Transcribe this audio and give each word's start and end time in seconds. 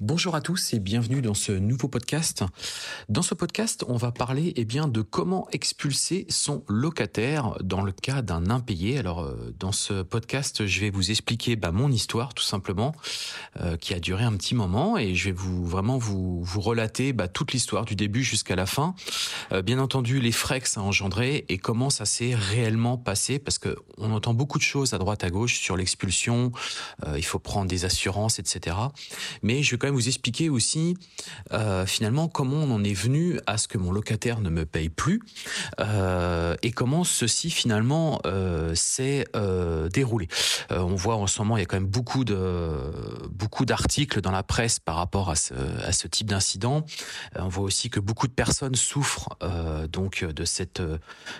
Bonjour 0.00 0.34
à 0.34 0.40
tous 0.40 0.74
et 0.74 0.80
bienvenue 0.80 1.22
dans 1.22 1.34
ce 1.34 1.52
nouveau 1.52 1.86
podcast. 1.86 2.42
Dans 3.08 3.22
ce 3.22 3.32
podcast, 3.32 3.84
on 3.86 3.96
va 3.96 4.10
parler 4.10 4.52
eh 4.56 4.64
bien, 4.64 4.88
de 4.88 5.02
comment 5.02 5.46
expulser 5.52 6.26
son 6.28 6.64
locataire 6.66 7.54
dans 7.62 7.80
le 7.80 7.92
cas 7.92 8.20
d'un 8.20 8.50
impayé. 8.50 8.98
Alors, 8.98 9.22
euh, 9.22 9.54
dans 9.60 9.70
ce 9.70 10.02
podcast, 10.02 10.66
je 10.66 10.80
vais 10.80 10.90
vous 10.90 11.12
expliquer 11.12 11.54
bah, 11.54 11.70
mon 11.70 11.92
histoire, 11.92 12.34
tout 12.34 12.42
simplement, 12.42 12.92
euh, 13.60 13.76
qui 13.76 13.94
a 13.94 14.00
duré 14.00 14.24
un 14.24 14.32
petit 14.32 14.56
moment, 14.56 14.98
et 14.98 15.14
je 15.14 15.26
vais 15.26 15.32
vous 15.32 15.64
vraiment 15.64 15.96
vous, 15.96 16.42
vous 16.42 16.60
relater 16.60 17.12
bah, 17.12 17.28
toute 17.28 17.52
l'histoire 17.52 17.84
du 17.84 17.94
début 17.94 18.24
jusqu'à 18.24 18.56
la 18.56 18.66
fin. 18.66 18.96
Euh, 19.52 19.62
bien 19.62 19.78
entendu, 19.78 20.18
les 20.18 20.32
frais 20.32 20.60
que 20.60 20.68
ça 20.68 20.80
a 20.80 20.82
engendré 20.82 21.44
et 21.48 21.58
comment 21.58 21.88
ça 21.88 22.04
s'est 22.04 22.34
réellement 22.34 22.98
passé, 22.98 23.38
parce 23.38 23.58
que 23.58 23.76
on 23.98 24.10
entend 24.10 24.34
beaucoup 24.34 24.58
de 24.58 24.64
choses 24.64 24.92
à 24.92 24.98
droite 24.98 25.22
à 25.22 25.30
gauche 25.30 25.60
sur 25.60 25.76
l'expulsion. 25.76 26.50
il 27.16 27.24
faut 27.24 27.38
prendre 27.38 27.68
des 27.68 27.84
assurances, 27.84 28.40
etc. 28.40 28.76
Mais 29.42 29.62
je 29.62 29.70
vais 29.70 29.78
quand 29.78 29.86
même 29.86 29.93
vous 29.94 30.08
expliquer 30.08 30.48
aussi 30.48 30.96
euh, 31.52 31.86
finalement 31.86 32.28
comment 32.28 32.56
on 32.56 32.70
en 32.70 32.84
est 32.84 32.94
venu 32.94 33.40
à 33.46 33.58
ce 33.58 33.68
que 33.68 33.78
mon 33.78 33.92
locataire 33.92 34.40
ne 34.40 34.50
me 34.50 34.66
paye 34.66 34.88
plus 34.88 35.20
euh, 35.80 36.56
et 36.62 36.72
comment 36.72 37.04
ceci 37.04 37.50
finalement 37.50 38.20
euh, 38.26 38.74
s'est 38.74 39.26
déroulé. 39.92 40.28
on 40.70 40.94
voit 40.94 41.16
en 41.16 41.26
ce 41.26 41.40
moment 41.40 41.56
il 41.56 41.60
y 41.60 41.62
a 41.62 41.66
quand 41.66 41.76
même 41.76 41.86
beaucoup 41.86 42.24
de 42.24 42.70
beaucoup 43.30 43.64
d'articles 43.64 44.20
dans 44.20 44.30
la 44.30 44.42
presse 44.42 44.78
par 44.78 44.96
rapport 44.96 45.30
à 45.30 45.36
ce, 45.36 45.54
à 45.84 45.92
ce 45.92 46.08
type 46.08 46.28
d'incident. 46.28 46.84
on 47.36 47.48
voit 47.48 47.64
aussi 47.64 47.90
que 47.90 48.00
beaucoup 48.00 48.26
de 48.26 48.32
personnes 48.32 48.74
souffrent 48.74 49.36
donc 49.90 50.24
de 50.24 50.44
cette 50.44 50.82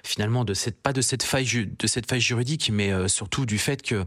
finalement 0.02 0.44
de 0.44 0.54
cette 0.54 0.80
pas 0.80 0.92
de 0.92 1.00
cette 1.00 1.22
faille 1.22 1.68
de 1.78 1.86
cette 1.86 2.08
faille 2.08 2.20
juridique 2.20 2.70
mais 2.72 3.08
surtout 3.08 3.46
du 3.46 3.58
fait 3.58 3.82
que 3.82 4.06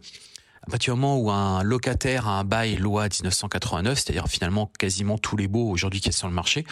à 0.68 0.70
partir 0.70 0.96
du 0.96 1.00
moment 1.00 1.18
où 1.18 1.32
un 1.32 1.64
locataire 1.64 2.28
a 2.28 2.40
un 2.40 2.44
bail 2.44 2.76
loi 2.76 3.04
1989, 3.04 3.98
c'est-à-dire 3.98 4.28
finalement 4.28 4.70
quasiment 4.78 5.18
tous 5.18 5.38
les 5.38 5.48
baux 5.48 5.70
aujourd'hui 5.70 6.02
qui 6.02 6.12
sont 6.12 6.18
sur 6.18 6.28
le 6.28 6.34
marché, 6.34 6.66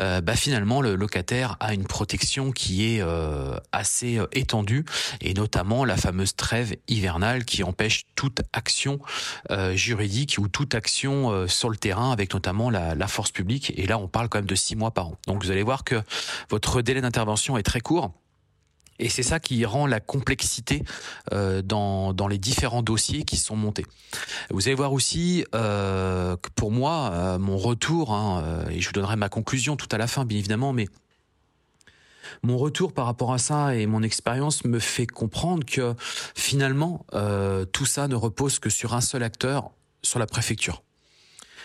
euh, 0.00 0.20
bah 0.20 0.34
finalement 0.34 0.82
le 0.82 0.96
locataire 0.96 1.56
a 1.60 1.72
une 1.72 1.84
protection 1.84 2.50
qui 2.50 2.96
est 2.96 3.00
euh, 3.00 3.56
assez 3.70 4.18
euh, 4.18 4.26
étendue 4.32 4.84
et 5.20 5.34
notamment 5.34 5.84
la 5.84 5.96
fameuse 5.96 6.34
trêve 6.34 6.74
hivernale 6.88 7.44
qui 7.44 7.62
empêche 7.62 8.06
toute 8.16 8.40
action 8.52 8.98
juridique 9.74 10.36
ou 10.38 10.48
toute 10.48 10.74
action 10.74 11.46
sur 11.46 11.70
le 11.70 11.76
terrain 11.76 12.10
avec 12.10 12.34
notamment 12.34 12.70
la, 12.70 12.94
la 12.94 13.06
force 13.06 13.30
publique. 13.30 13.72
Et 13.76 13.86
là, 13.86 13.98
on 13.98 14.08
parle 14.08 14.28
quand 14.28 14.38
même 14.38 14.46
de 14.46 14.54
six 14.54 14.74
mois 14.74 14.90
par 14.90 15.08
an. 15.08 15.16
Donc 15.26 15.44
vous 15.44 15.50
allez 15.50 15.62
voir 15.62 15.84
que 15.84 16.02
votre 16.50 16.82
délai 16.82 17.00
d'intervention 17.00 17.56
est 17.56 17.62
très 17.62 17.80
court. 17.80 18.12
Et 18.98 19.08
c'est 19.08 19.22
ça 19.22 19.38
qui 19.38 19.64
rend 19.64 19.86
la 19.86 20.00
complexité 20.00 20.82
euh, 21.32 21.62
dans, 21.62 22.12
dans 22.12 22.26
les 22.26 22.38
différents 22.38 22.82
dossiers 22.82 23.22
qui 23.24 23.36
sont 23.36 23.56
montés. 23.56 23.86
Vous 24.50 24.66
allez 24.66 24.74
voir 24.74 24.92
aussi 24.92 25.44
euh, 25.54 26.36
que 26.36 26.50
pour 26.50 26.72
moi, 26.72 27.10
euh, 27.12 27.38
mon 27.38 27.56
retour, 27.56 28.12
hein, 28.12 28.42
euh, 28.44 28.68
et 28.70 28.80
je 28.80 28.88
vous 28.88 28.92
donnerai 28.92 29.16
ma 29.16 29.28
conclusion 29.28 29.76
tout 29.76 29.88
à 29.92 29.98
la 29.98 30.06
fin, 30.06 30.24
bien 30.24 30.38
évidemment, 30.38 30.72
mais 30.72 30.88
mon 32.42 32.58
retour 32.58 32.92
par 32.92 33.06
rapport 33.06 33.32
à 33.32 33.38
ça 33.38 33.74
et 33.74 33.86
mon 33.86 34.02
expérience 34.02 34.64
me 34.64 34.78
fait 34.78 35.06
comprendre 35.06 35.64
que 35.64 35.94
finalement, 36.34 37.06
euh, 37.14 37.64
tout 37.64 37.86
ça 37.86 38.08
ne 38.08 38.14
repose 38.14 38.58
que 38.58 38.70
sur 38.70 38.94
un 38.94 39.00
seul 39.00 39.22
acteur, 39.22 39.70
sur 40.02 40.18
la 40.18 40.26
préfecture 40.26 40.82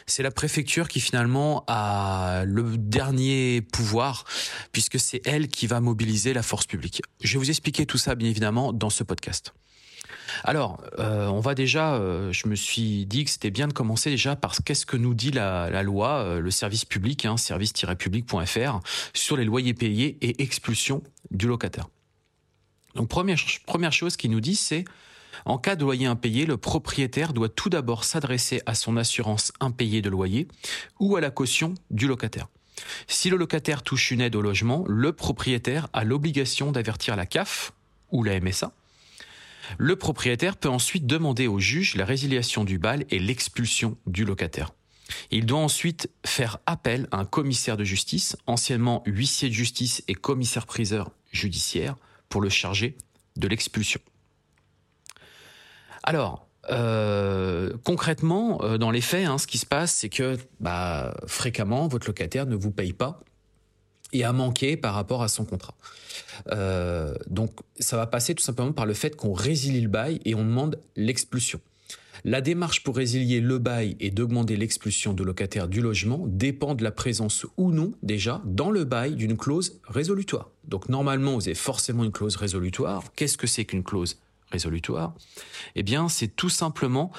c'est 0.06 0.24
la 0.24 0.32
préfecture 0.32 0.88
qui 0.88 1.00
finalement 1.00 1.64
a 1.68 2.44
le 2.46 2.78
dernier 2.78 3.62
pouvoir 3.62 4.26
puisque 4.72 5.00
c'est 5.00 5.22
elle 5.26 5.48
qui 5.48 5.68
va 5.68 5.80
mobiliser 5.80 6.34
la 6.34 6.44
force 6.44 6.66
publique. 6.66 7.02
Je 7.22 7.34
vais 7.34 7.40
vous 7.40 7.50
expliquer 7.50 7.86
tout 7.86 7.98
ça 7.98 8.16
bien 8.16 8.30
évidemment 8.30 8.74
dans 8.74 8.90
ce 8.90 9.04
podcast. 9.04 9.54
Alors, 10.44 10.84
euh, 11.00 11.28
on 11.28 11.40
va 11.40 11.56
déjà, 11.56 11.96
euh, 11.96 12.32
je 12.32 12.48
me 12.48 12.56
suis 12.56 13.06
dit 13.06 13.24
que 13.24 13.30
c'était 13.30 13.52
bien 13.52 13.68
de 13.68 13.74
commencer 13.74 14.10
déjà 14.10 14.36
par 14.36 14.56
qu'est-ce 14.64 14.86
que 14.86 14.98
nous 14.98 15.14
dit 15.14 15.32
la, 15.32 15.84
loi, 15.84 16.24
euh, 16.24 16.40
le 16.40 16.52
service 16.52 16.86
public, 16.86 17.26
hein, 17.26 17.38
service-public.fr, 17.38 18.80
sur 19.14 19.38
les 19.38 19.46
loyers 19.46 19.74
payés 19.74 20.18
et 20.22 20.42
expulsion 20.42 21.04
du 21.32 21.48
locataire. 21.48 21.88
Donc, 22.96 23.10
première, 23.10 23.38
première 23.66 23.94
chose 23.94 24.18
qu'il 24.18 24.32
nous 24.32 24.42
dit, 24.42 24.56
c'est 24.56 24.86
en 25.46 25.58
cas 25.58 25.76
de 25.76 25.84
loyer 25.84 26.06
impayé, 26.06 26.46
le 26.46 26.58
propriétaire 26.58 27.34
doit 27.34 27.50
tout 27.50 27.70
d'abord 27.70 28.04
s'adresser 28.04 28.62
à 28.66 28.76
son 28.76 28.98
assurance 28.98 29.52
impayée 29.60 30.02
de 30.02 30.10
loyer 30.10 30.48
ou 31.00 31.16
à 31.16 31.22
la 31.22 31.32
caution 31.32 31.74
du 31.92 32.08
locataire. 32.08 32.48
Si 33.08 33.30
le 33.30 33.38
locataire 33.38 33.84
touche 33.84 34.12
une 34.12 34.22
aide 34.22 34.36
au 34.36 34.42
logement, 34.42 34.84
le 34.88 35.14
propriétaire 35.14 35.88
a 35.94 36.04
l'obligation 36.04 36.72
d'avertir 36.72 37.16
la 37.16 37.26
CAF 37.26 37.72
ou 38.12 38.24
la 38.24 38.40
MSA. 38.40 38.74
Le 39.78 39.96
propriétaire 39.96 40.58
peut 40.58 40.70
ensuite 40.70 41.08
demander 41.08 41.48
au 41.48 41.60
juge 41.60 41.96
la 41.96 42.06
résiliation 42.06 42.64
du 42.64 42.78
bail 42.78 43.06
et 43.10 43.20
l'expulsion 43.20 43.98
du 44.06 44.26
locataire. 44.26 44.72
Il 45.32 45.46
doit 45.46 45.60
ensuite 45.60 46.10
faire 46.26 46.60
appel 46.66 47.08
à 47.12 47.18
un 47.18 47.26
commissaire 47.26 47.78
de 47.78 47.84
justice, 47.84 48.36
anciennement 48.48 49.04
huissier 49.06 49.50
de 49.50 49.54
justice 49.54 50.04
et 50.08 50.16
commissaire-priseur 50.16 51.12
judiciaire, 51.32 51.96
pour 52.30 52.42
le 52.42 52.50
charger 52.50 52.98
de 53.36 53.48
l'expulsion. 53.48 54.00
Alors, 56.04 56.48
euh, 56.70 57.74
concrètement, 57.84 58.64
euh, 58.64 58.78
dans 58.78 58.92
les 58.92 59.02
faits, 59.02 59.26
hein, 59.26 59.38
ce 59.38 59.48
qui 59.48 59.58
se 59.58 59.66
passe, 59.66 59.94
c'est 59.94 60.10
que 60.10 60.38
bah, 60.60 61.16
fréquemment, 61.28 61.88
votre 61.88 62.08
locataire 62.08 62.46
ne 62.46 62.56
vous 62.56 62.72
paye 62.72 62.94
pas 62.94 63.22
et 64.12 64.24
a 64.24 64.32
manqué 64.32 64.78
par 64.78 64.94
rapport 64.94 65.24
à 65.24 65.28
son 65.28 65.44
contrat. 65.44 65.76
Euh, 66.52 67.16
donc, 67.28 67.52
ça 67.80 67.98
va 67.98 68.06
passer 68.06 68.36
tout 68.36 68.44
simplement 68.44 68.72
par 68.72 68.86
le 68.86 68.94
fait 68.94 69.16
qu'on 69.16 69.34
résilie 69.34 69.82
le 69.82 69.90
bail 69.90 70.20
et 70.24 70.36
on 70.36 70.44
demande 70.44 70.80
l'expulsion. 70.96 71.60
La 72.26 72.40
démarche 72.40 72.84
pour 72.84 72.96
résilier 72.96 73.42
le 73.42 73.58
bail 73.58 73.98
et 74.00 74.10
d'augmenter 74.10 74.56
l'expulsion 74.56 75.14
de 75.14 75.24
locataire 75.24 75.68
du 75.68 75.82
logement 75.82 76.24
dépend 76.28 76.74
de 76.76 76.84
la 76.84 76.92
présence 76.92 77.46
ou 77.58 77.72
non 77.72 77.92
déjà 78.02 78.42
dans 78.46 78.72
le 78.72 78.86
bail 78.86 79.16
d'une 79.16 79.36
clause 79.36 79.82
résolutoire. 79.88 80.50
Donc 80.66 80.88
normalement, 80.88 81.34
vous 81.34 81.48
avez 81.48 81.56
forcément 81.56 82.04
une 82.06 82.14
clause 82.14 82.38
résolutoire. 82.38 83.04
Qu'est-ce 83.16 83.38
que 83.38 83.48
c'est 83.48 83.66
qu'une 83.66 83.84
clause 83.84 84.20
résolutoire, 84.54 85.14
eh 85.76 85.84
bien, 85.84 86.08
c'est 86.08 86.30
tout 86.30 86.50
simplement 86.50 87.12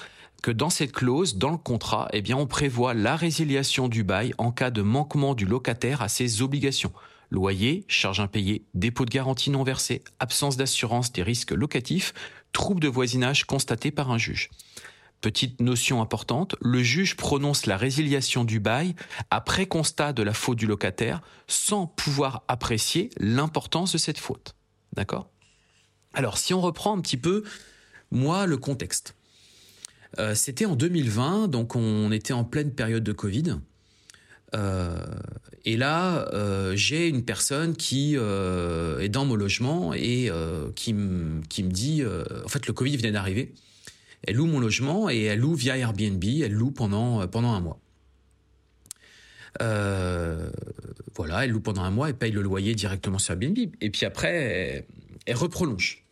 que 0.43 0.51
dans 0.51 0.71
cette 0.71 0.93
clause, 0.93 1.37
dans 1.37 1.51
le 1.51 1.59
contrat, 1.59 2.09
eh 2.13 2.35
on 2.35 2.47
prévoit 2.47 2.95
la 2.95 3.17
résiliation 3.17 3.89
du 3.89 4.05
bail 4.05 4.35
en 4.39 4.53
cas 4.53 4.71
de 4.71 4.83
manquement 4.83 5.35
du 5.35 5.47
locataire 5.47 6.03
à 6.03 6.09
ses 6.09 6.43
obligations. 6.43 6.93
Loyer, 7.31 7.85
charges 7.89 8.21
impayées, 8.21 8.65
dépôt 8.75 9.05
de 9.05 9.11
garantie 9.11 9.51
non 9.51 9.65
versée, 9.65 10.03
absence 10.21 10.57
d'assurance 10.57 11.13
des 11.13 11.23
risques 11.23 11.51
locatifs, 11.51 12.13
trouble 12.53 12.81
de 12.81 12.89
voisinage 12.89 13.45
constaté 13.45 13.91
par 13.91 14.11
un 14.11 14.19
juge. 14.19 14.51
Petite 15.23 15.63
notion 15.63 16.03
importante, 16.03 16.55
le 16.61 16.83
juge 16.83 17.17
prononce 17.17 17.65
la 17.65 17.79
résiliation 17.79 18.45
du 18.45 18.61
bail 18.61 18.95
après 19.31 19.65
constat 19.65 20.13
de 20.13 20.23
la 20.23 20.35
faute 20.35 20.59
du 20.59 20.67
locataire 20.67 21.23
sans 21.47 21.87
pouvoir 21.87 22.45
apprécier 22.49 23.09
l'importance 23.17 23.93
de 23.93 23.99
cette 23.99 24.19
faute. 24.19 24.55
D'accord? 24.93 25.31
Alors, 26.15 26.39
si 26.39 26.55
on 26.55 26.61
reprend 26.61 26.97
un 26.97 27.01
petit 27.01 27.17
peu, 27.17 27.45
moi, 28.11 28.47
le 28.47 28.57
contexte. 28.57 29.15
Euh, 30.19 30.35
c'était 30.35 30.65
en 30.65 30.77
2020, 30.77 31.49
donc 31.49 31.77
on 31.77 32.13
était 32.13 32.33
en 32.33 32.45
pleine 32.45 32.71
période 32.71 33.03
de 33.03 33.13
Covid. 33.13 33.57
Euh, 34.55 35.05
et 35.65 35.77
là, 35.77 36.29
euh, 36.33 36.77
j'ai 36.77 37.09
une 37.09 37.25
personne 37.25 37.75
qui 37.75 38.15
est 38.15 39.09
dans 39.09 39.25
mon 39.25 39.35
logement 39.35 39.93
et 39.93 40.31
qui, 40.77 40.95
me 40.95 41.43
dit, 41.63 42.03
en 42.45 42.49
fait, 42.49 42.67
le 42.67 42.73
Covid 42.73 42.97
venait 42.97 43.13
d'arriver. 43.13 43.55
Elle 44.27 44.37
loue 44.37 44.47
mon 44.47 44.61
logement 44.61 45.11
et 45.11 45.25
elle 45.25 45.41
loue 45.41 45.55
via 45.55 45.77
Airbnb. 45.77 46.23
Elle 46.25 46.53
loue 46.53 46.71
pendant 46.71 47.21
un 47.21 47.61
mois. 47.61 47.81
voilà, 51.17 51.45
elle 51.45 51.51
loue 51.51 51.61
pendant 51.61 51.83
un 51.83 51.91
mois, 51.91 52.09
elle 52.09 52.17
paye 52.17 52.33
le 52.33 52.43
loyer 52.43 52.75
directement 52.75 53.19
sur 53.19 53.33
Airbnb. 53.33 53.59
Et 53.81 53.91
puis 53.91 54.07
après, 54.07 54.87
elle 55.27 55.37
reprolonge 55.37 56.04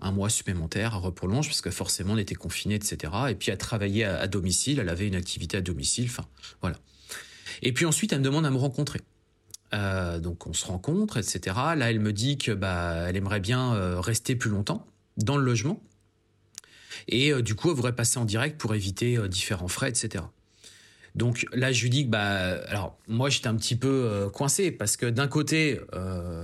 un 0.00 0.12
mois 0.12 0.30
supplémentaire 0.30 0.94
à 0.94 0.98
reprolonge 0.98 1.48
parce 1.48 1.60
que 1.60 1.70
forcément 1.70 2.14
on 2.14 2.18
était 2.18 2.34
confiné, 2.34 2.74
etc. 2.74 3.12
Et 3.30 3.34
puis 3.34 3.50
à 3.50 3.56
travailler 3.56 4.04
à, 4.04 4.26
domicile, 4.26 4.78
elle 4.78 4.88
avait 4.88 5.06
une 5.06 5.14
activité 5.14 5.56
à 5.56 5.60
domicile, 5.60 6.06
enfin 6.06 6.26
voilà. 6.60 6.76
Et 7.62 7.72
puis 7.72 7.84
ensuite 7.84 8.12
elle 8.12 8.20
me 8.20 8.24
demande 8.24 8.46
à 8.46 8.50
me 8.50 8.56
rencontrer. 8.56 9.00
donc 9.72 10.46
on 10.46 10.52
se 10.52 10.66
rencontre, 10.66 11.16
etc. 11.16 11.56
Là, 11.76 11.90
elle 11.90 12.00
me 12.00 12.12
dit 12.12 12.38
que 12.38 12.52
bah, 12.52 13.06
elle 13.08 13.16
aimerait 13.16 13.40
bien 13.40 14.00
rester 14.00 14.36
plus 14.36 14.50
longtemps 14.50 14.86
dans 15.16 15.36
le 15.36 15.44
logement. 15.44 15.82
Et 17.08 17.32
du 17.42 17.54
coup, 17.54 17.70
elle 17.70 17.76
voudrait 17.76 17.94
passer 17.96 18.18
en 18.18 18.24
direct 18.24 18.58
pour 18.58 18.74
éviter 18.74 19.18
différents 19.28 19.68
frais, 19.68 19.88
etc. 19.88 20.24
Donc 21.14 21.46
là, 21.52 21.72
je 21.72 21.82
lui 21.82 21.90
dis 21.90 22.04
que 22.04 22.10
bah, 22.10 22.60
alors 22.68 22.96
moi 23.08 23.28
j'étais 23.28 23.48
un 23.48 23.56
petit 23.56 23.76
peu 23.76 24.30
coincé 24.32 24.70
parce 24.70 24.96
que 24.96 25.06
d'un 25.06 25.26
côté, 25.26 25.80
euh, 25.94 26.37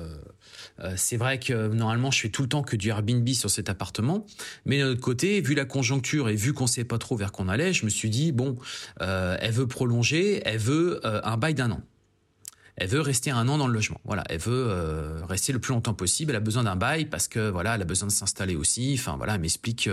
c'est 0.96 1.16
vrai 1.16 1.38
que 1.38 1.68
normalement, 1.68 2.10
je 2.10 2.20
fais 2.20 2.28
tout 2.28 2.42
le 2.42 2.48
temps 2.48 2.62
que 2.62 2.76
du 2.76 2.88
Airbnb 2.88 3.28
sur 3.30 3.50
cet 3.50 3.68
appartement. 3.68 4.26
Mais 4.64 4.78
d'un 4.78 4.88
autre 4.88 5.00
côté, 5.00 5.40
vu 5.40 5.54
la 5.54 5.64
conjoncture 5.64 6.28
et 6.28 6.34
vu 6.34 6.52
qu'on 6.52 6.66
sait 6.66 6.84
pas 6.84 6.98
trop 6.98 7.16
vers 7.16 7.32
qu'on 7.32 7.48
allait, 7.48 7.72
je 7.72 7.84
me 7.84 7.90
suis 7.90 8.10
dit, 8.10 8.32
bon, 8.32 8.56
euh, 9.00 9.36
elle 9.40 9.52
veut 9.52 9.66
prolonger, 9.66 10.42
elle 10.44 10.58
veut 10.58 11.00
euh, 11.04 11.20
un 11.24 11.36
bail 11.36 11.54
d'un 11.54 11.70
an. 11.70 11.80
Elle 12.76 12.88
veut 12.88 13.00
rester 13.00 13.30
un 13.30 13.46
an 13.46 13.56
dans 13.56 13.68
le 13.68 13.72
logement. 13.72 14.00
Voilà, 14.04 14.24
elle 14.28 14.40
veut 14.40 15.22
rester 15.28 15.52
le 15.52 15.60
plus 15.60 15.72
longtemps 15.72 15.94
possible. 15.94 16.32
Elle 16.32 16.38
a 16.38 16.40
besoin 16.40 16.64
d'un 16.64 16.74
bail 16.74 17.04
parce 17.04 17.28
que 17.28 17.48
voilà, 17.48 17.76
elle 17.76 17.82
a 17.82 17.84
besoin 17.84 18.08
de 18.08 18.12
s'installer 18.12 18.56
aussi. 18.56 18.96
Enfin 18.98 19.16
voilà, 19.16 19.36
elle 19.36 19.40
m'explique, 19.40 19.88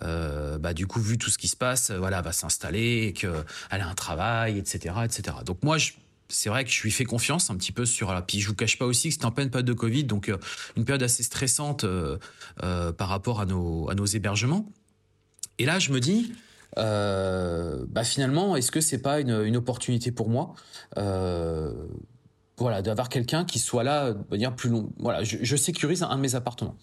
bah 0.00 0.74
du 0.74 0.88
coup 0.88 1.00
vu 1.00 1.16
tout 1.16 1.30
ce 1.30 1.38
qui 1.38 1.46
se 1.46 1.54
passe, 1.54 1.92
voilà, 1.92 2.18
elle 2.18 2.24
va 2.24 2.32
s'installer, 2.32 3.12
qu'elle 3.12 3.44
a 3.70 3.88
un 3.88 3.94
travail, 3.94 4.58
etc., 4.58 4.96
etc. 5.04 5.36
Donc 5.46 5.62
moi, 5.62 5.78
je, 5.78 5.92
c'est 6.28 6.48
vrai 6.48 6.64
que 6.64 6.70
je 6.70 6.82
lui 6.82 6.90
fais 6.90 7.04
confiance 7.04 7.50
un 7.50 7.56
petit 7.56 7.72
peu 7.72 7.86
sur 7.86 8.12
la. 8.12 8.22
Puis 8.22 8.40
je 8.40 8.48
vous 8.48 8.54
cache 8.54 8.78
pas 8.78 8.84
aussi 8.84 9.08
que 9.08 9.14
c'était 9.14 9.26
en 9.26 9.32
pleine 9.32 9.50
période 9.50 9.66
de 9.66 9.72
Covid, 9.72 10.04
donc 10.04 10.28
euh, 10.28 10.36
une 10.76 10.84
période 10.84 11.02
assez 11.02 11.22
stressante 11.22 11.84
euh, 11.84 12.18
euh, 12.62 12.92
par 12.92 13.08
rapport 13.08 13.40
à 13.40 13.46
nos, 13.46 14.06
hébergements. 14.06 14.66
Et 15.58 15.66
là, 15.66 15.78
je 15.78 15.90
me 15.90 16.00
dis, 16.00 16.32
bah 16.76 18.04
finalement, 18.04 18.56
est-ce 18.56 18.70
que 18.70 18.80
c'est 18.80 19.02
pas 19.02 19.20
une, 19.20 19.56
opportunité 19.56 20.12
pour 20.12 20.28
moi 20.28 20.54
voilà, 22.56 22.82
d'avoir 22.82 23.08
quelqu'un 23.08 23.44
qui 23.44 23.60
soit 23.60 23.84
là, 23.84 24.14
dire 24.32 24.52
plus 24.56 24.68
long. 24.68 24.90
Voilà, 24.98 25.22
je 25.22 25.56
sécurise 25.56 26.02
un 26.02 26.16
de 26.16 26.20
mes 26.20 26.34
appartements. 26.34 26.76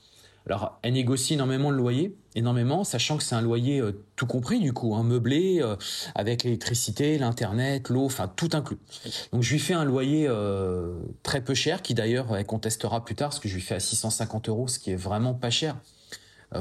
Alors, 0.48 0.78
elle 0.84 0.94
négocie 0.94 1.34
énormément 1.34 1.72
le 1.72 1.78
loyer, 1.78 2.16
énormément, 2.36 2.84
sachant 2.84 3.18
que 3.18 3.24
c'est 3.24 3.34
un 3.34 3.42
loyer 3.42 3.80
euh, 3.80 4.04
tout 4.16 4.28
compris, 4.28 4.60
du 4.60 4.74
coup, 4.74 4.94
un 4.96 5.04
meublé, 5.04 5.60
euh, 5.62 5.76
avec 6.14 6.44
l'électricité, 6.44 7.18
l'internet, 7.18 7.90
l'eau, 7.90 8.06
enfin 8.06 8.32
tout 8.36 8.50
inclus. 8.54 8.78
Donc, 9.32 9.42
je 9.42 9.52
lui 9.52 9.60
fais 9.60 9.74
un 9.74 9.86
loyer 9.86 10.28
euh, 10.30 11.00
très 11.24 11.42
peu 11.42 11.56
cher, 11.56 11.82
qui 11.82 11.96
d'ailleurs, 11.96 12.36
elle 12.36 12.46
contestera 12.46 13.04
plus 13.04 13.16
tard, 13.16 13.30
parce 13.30 13.40
que 13.40 13.50
je 13.50 13.56
lui 13.56 13.62
fais 13.62 13.76
à 13.76 13.80
650 13.80 14.50
euros, 14.50 14.68
ce 14.68 14.78
qui 14.78 14.92
est 14.92 14.96
vraiment 14.96 15.34
pas 15.34 15.50
cher 15.50 15.78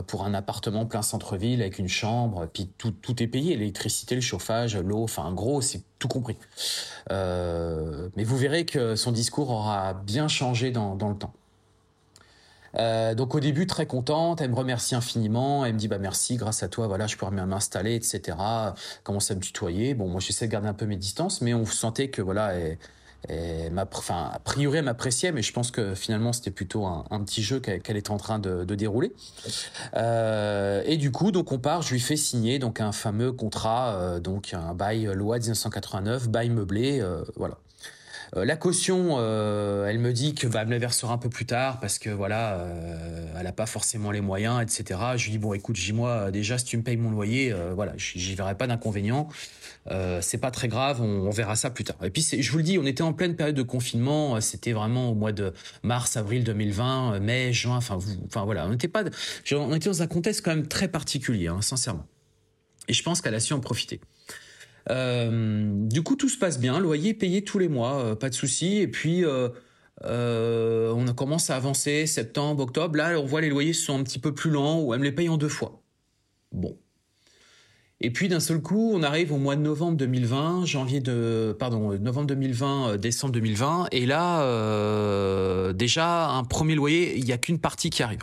pour 0.08 0.24
un 0.24 0.34
appartement 0.34 0.86
plein 0.86 1.02
centre-ville 1.02 1.60
avec 1.60 1.78
une 1.78 1.88
chambre, 1.88 2.48
puis 2.52 2.68
tout, 2.78 2.90
tout 2.90 3.22
est 3.22 3.28
payé, 3.28 3.54
l'électricité, 3.54 4.16
le 4.16 4.22
chauffage, 4.22 4.76
l'eau, 4.76 5.04
enfin, 5.04 5.22
en 5.22 5.34
gros, 5.34 5.60
c'est 5.60 5.82
tout 6.00 6.08
compris. 6.08 6.36
mais 7.10 8.24
vous 8.24 8.36
verrez 8.36 8.64
que 8.64 8.96
son 8.96 9.12
discours 9.12 9.50
aura 9.50 9.94
bien 9.94 10.26
changé 10.26 10.72
dans, 10.72 10.96
dans 10.96 11.10
le 11.10 11.16
temps. 11.16 11.34
Euh, 12.76 13.14
donc 13.14 13.34
au 13.34 13.40
début 13.40 13.66
très 13.66 13.86
contente, 13.86 14.40
elle 14.40 14.50
me 14.50 14.56
remercie 14.56 14.94
infiniment, 14.94 15.64
elle 15.64 15.74
me 15.74 15.78
dit 15.78 15.88
bah 15.88 15.98
merci, 15.98 16.36
grâce 16.36 16.62
à 16.62 16.68
toi 16.68 16.86
voilà 16.86 17.06
je 17.06 17.16
pourrais 17.16 17.32
m'installer 17.32 17.94
etc. 17.94 18.36
Commence 19.02 19.30
à 19.30 19.34
me 19.34 19.40
tutoyer. 19.40 19.94
Bon 19.94 20.08
moi 20.08 20.20
j'essaie 20.20 20.46
de 20.46 20.52
garder 20.52 20.68
un 20.68 20.74
peu 20.74 20.86
mes 20.86 20.96
distances, 20.96 21.40
mais 21.40 21.54
on 21.54 21.64
sentait 21.66 22.08
que 22.08 22.22
voilà 22.22 22.54
elle, 23.28 23.72
enfin 23.92 24.30
a 24.32 24.38
priori 24.38 24.78
elle 24.78 24.84
m'appréciait, 24.84 25.32
mais 25.32 25.42
je 25.42 25.52
pense 25.52 25.70
que 25.70 25.94
finalement 25.94 26.32
c'était 26.32 26.50
plutôt 26.50 26.84
un, 26.86 27.24
petit 27.24 27.42
jeu 27.42 27.60
qu'elle 27.60 27.96
était 27.96 28.10
en 28.10 28.18
train 28.18 28.38
de, 28.38 28.64
dérouler. 28.74 29.12
Euh, 29.94 30.82
et 30.84 30.96
du 30.96 31.10
coup 31.12 31.30
donc 31.30 31.52
on 31.52 31.58
part, 31.58 31.82
je 31.82 31.92
lui 31.92 32.00
fais 32.00 32.16
signer 32.16 32.58
donc 32.58 32.80
un 32.80 32.92
fameux 32.92 33.32
contrat, 33.32 33.94
euh, 33.94 34.20
donc 34.20 34.52
un 34.52 34.74
bail 34.74 35.04
loi 35.14 35.38
1989, 35.38 36.28
bail 36.28 36.50
meublé, 36.50 37.04
voilà. 37.36 37.56
Euh, 38.36 38.44
la 38.44 38.56
caution, 38.56 39.16
euh, 39.18 39.86
elle 39.86 39.98
me 39.98 40.12
dit 40.12 40.34
que 40.34 40.46
va 40.46 40.64
me 40.64 40.70
la 40.70 40.78
versera 40.78 41.14
un 41.14 41.18
peu 41.18 41.28
plus 41.28 41.46
tard 41.46 41.78
parce 41.78 41.98
que 41.98 42.10
voilà, 42.10 42.54
euh, 42.54 43.26
elle 43.38 43.46
a 43.46 43.52
pas 43.52 43.66
forcément 43.66 44.10
les 44.10 44.20
moyens, 44.20 44.60
etc. 44.60 45.00
Je 45.16 45.24
lui 45.24 45.32
dis 45.32 45.38
bon, 45.38 45.54
écoute, 45.54 45.78
moi 45.92 46.30
déjà 46.30 46.58
si 46.58 46.64
tu 46.64 46.76
me 46.76 46.82
payes 46.82 46.96
mon 46.96 47.10
loyer, 47.10 47.54
voilà, 47.74 47.92
j'y 47.96 48.34
verrai 48.34 48.56
pas 48.56 48.66
d'inconvénient. 48.66 49.28
c'est 50.20 50.38
pas 50.38 50.50
très 50.50 50.68
grave, 50.68 51.00
on, 51.00 51.30
verra 51.30 51.56
ça 51.56 51.70
plus 51.70 51.84
tard. 51.84 51.96
Et 52.02 52.10
puis 52.10 52.22
je 52.22 52.50
vous 52.50 52.58
le 52.58 52.64
dis, 52.64 52.78
on 52.78 52.86
était 52.86 53.02
en 53.02 53.12
pleine 53.12 53.36
période 53.36 53.56
de 53.56 53.62
confinement, 53.62 54.40
c'était 54.40 54.72
vraiment 54.72 55.10
au 55.10 55.14
mois 55.14 55.32
de 55.32 55.52
mars, 55.82 56.16
avril 56.16 56.44
2020, 56.44 57.20
mai, 57.20 57.52
juin, 57.52 57.76
enfin, 57.76 57.98
voilà, 58.44 58.66
on 58.66 58.70
n'était 58.70 58.88
pas, 58.88 59.04
on 59.52 59.74
était 59.74 59.88
dans 59.88 60.02
un 60.02 60.06
contexte 60.06 60.44
quand 60.44 60.54
même 60.54 60.66
très 60.66 60.88
particulier, 60.88 61.48
hein, 61.48 61.60
sincèrement. 61.60 62.06
Et 62.88 62.92
je 62.92 63.02
pense 63.02 63.20
qu'elle 63.20 63.34
a 63.34 63.40
su 63.40 63.52
en 63.52 63.60
profiter. 63.60 64.00
Euh, 64.90 65.70
du 65.88 66.02
coup, 66.02 66.16
tout 66.16 66.28
se 66.28 66.38
passe 66.38 66.58
bien. 66.58 66.78
Loyer 66.78 67.14
payé 67.14 67.42
tous 67.42 67.58
les 67.58 67.68
mois, 67.68 68.00
euh, 68.00 68.14
pas 68.14 68.28
de 68.28 68.34
souci. 68.34 68.78
Et 68.78 68.88
puis, 68.88 69.24
euh, 69.24 69.48
on 70.02 71.06
a 71.06 71.12
commencé 71.12 71.52
à 71.52 71.56
avancer, 71.56 72.06
septembre, 72.06 72.62
octobre. 72.62 72.96
Là, 72.96 73.18
on 73.18 73.24
voit 73.24 73.40
les 73.40 73.48
loyers 73.48 73.72
sont 73.72 73.98
un 73.98 74.02
petit 74.02 74.18
peu 74.18 74.34
plus 74.34 74.50
lents 74.50 74.80
ou 74.80 74.92
elle 74.94 75.00
me 75.00 75.04
les 75.04 75.12
paye 75.12 75.28
en 75.28 75.36
deux 75.36 75.48
fois. 75.48 75.82
Bon. 76.52 76.76
Et 78.00 78.10
puis 78.10 78.28
d'un 78.28 78.40
seul 78.40 78.60
coup, 78.60 78.90
on 78.92 79.02
arrive 79.02 79.32
au 79.32 79.38
mois 79.38 79.56
de 79.56 79.62
novembre 79.62 79.96
2020, 79.96 80.66
janvier 80.66 81.00
de, 81.00 81.56
pardon, 81.58 81.96
novembre 81.98 82.26
2020, 82.26 82.98
décembre 82.98 83.32
2020, 83.32 83.86
et 83.92 84.04
là, 84.04 85.72
déjà 85.72 86.28
un 86.28 86.44
premier 86.44 86.74
loyer, 86.74 87.16
il 87.16 87.24
n'y 87.24 87.32
a 87.32 87.38
qu'une 87.38 87.60
partie 87.60 87.88
qui 87.88 88.02
arrive. 88.02 88.20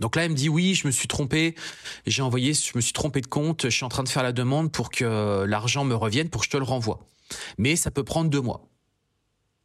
Donc 0.00 0.16
là, 0.16 0.24
elle 0.24 0.30
me 0.30 0.36
dit 0.36 0.48
oui, 0.48 0.74
je 0.74 0.86
me 0.86 0.92
suis 0.92 1.08
trompé, 1.08 1.54
j'ai 2.06 2.22
envoyé, 2.22 2.54
je 2.54 2.72
me 2.74 2.80
suis 2.80 2.92
trompé 2.92 3.20
de 3.20 3.26
compte, 3.26 3.64
je 3.64 3.76
suis 3.76 3.84
en 3.84 3.88
train 3.88 4.02
de 4.02 4.08
faire 4.08 4.22
la 4.22 4.32
demande 4.32 4.72
pour 4.72 4.90
que 4.90 5.44
l'argent 5.44 5.84
me 5.84 5.94
revienne, 5.94 6.28
pour 6.28 6.40
que 6.40 6.46
je 6.46 6.50
te 6.50 6.56
le 6.56 6.64
renvoie. 6.64 7.06
Mais 7.58 7.76
ça 7.76 7.90
peut 7.90 8.04
prendre 8.04 8.30
deux 8.30 8.40
mois. 8.40 8.66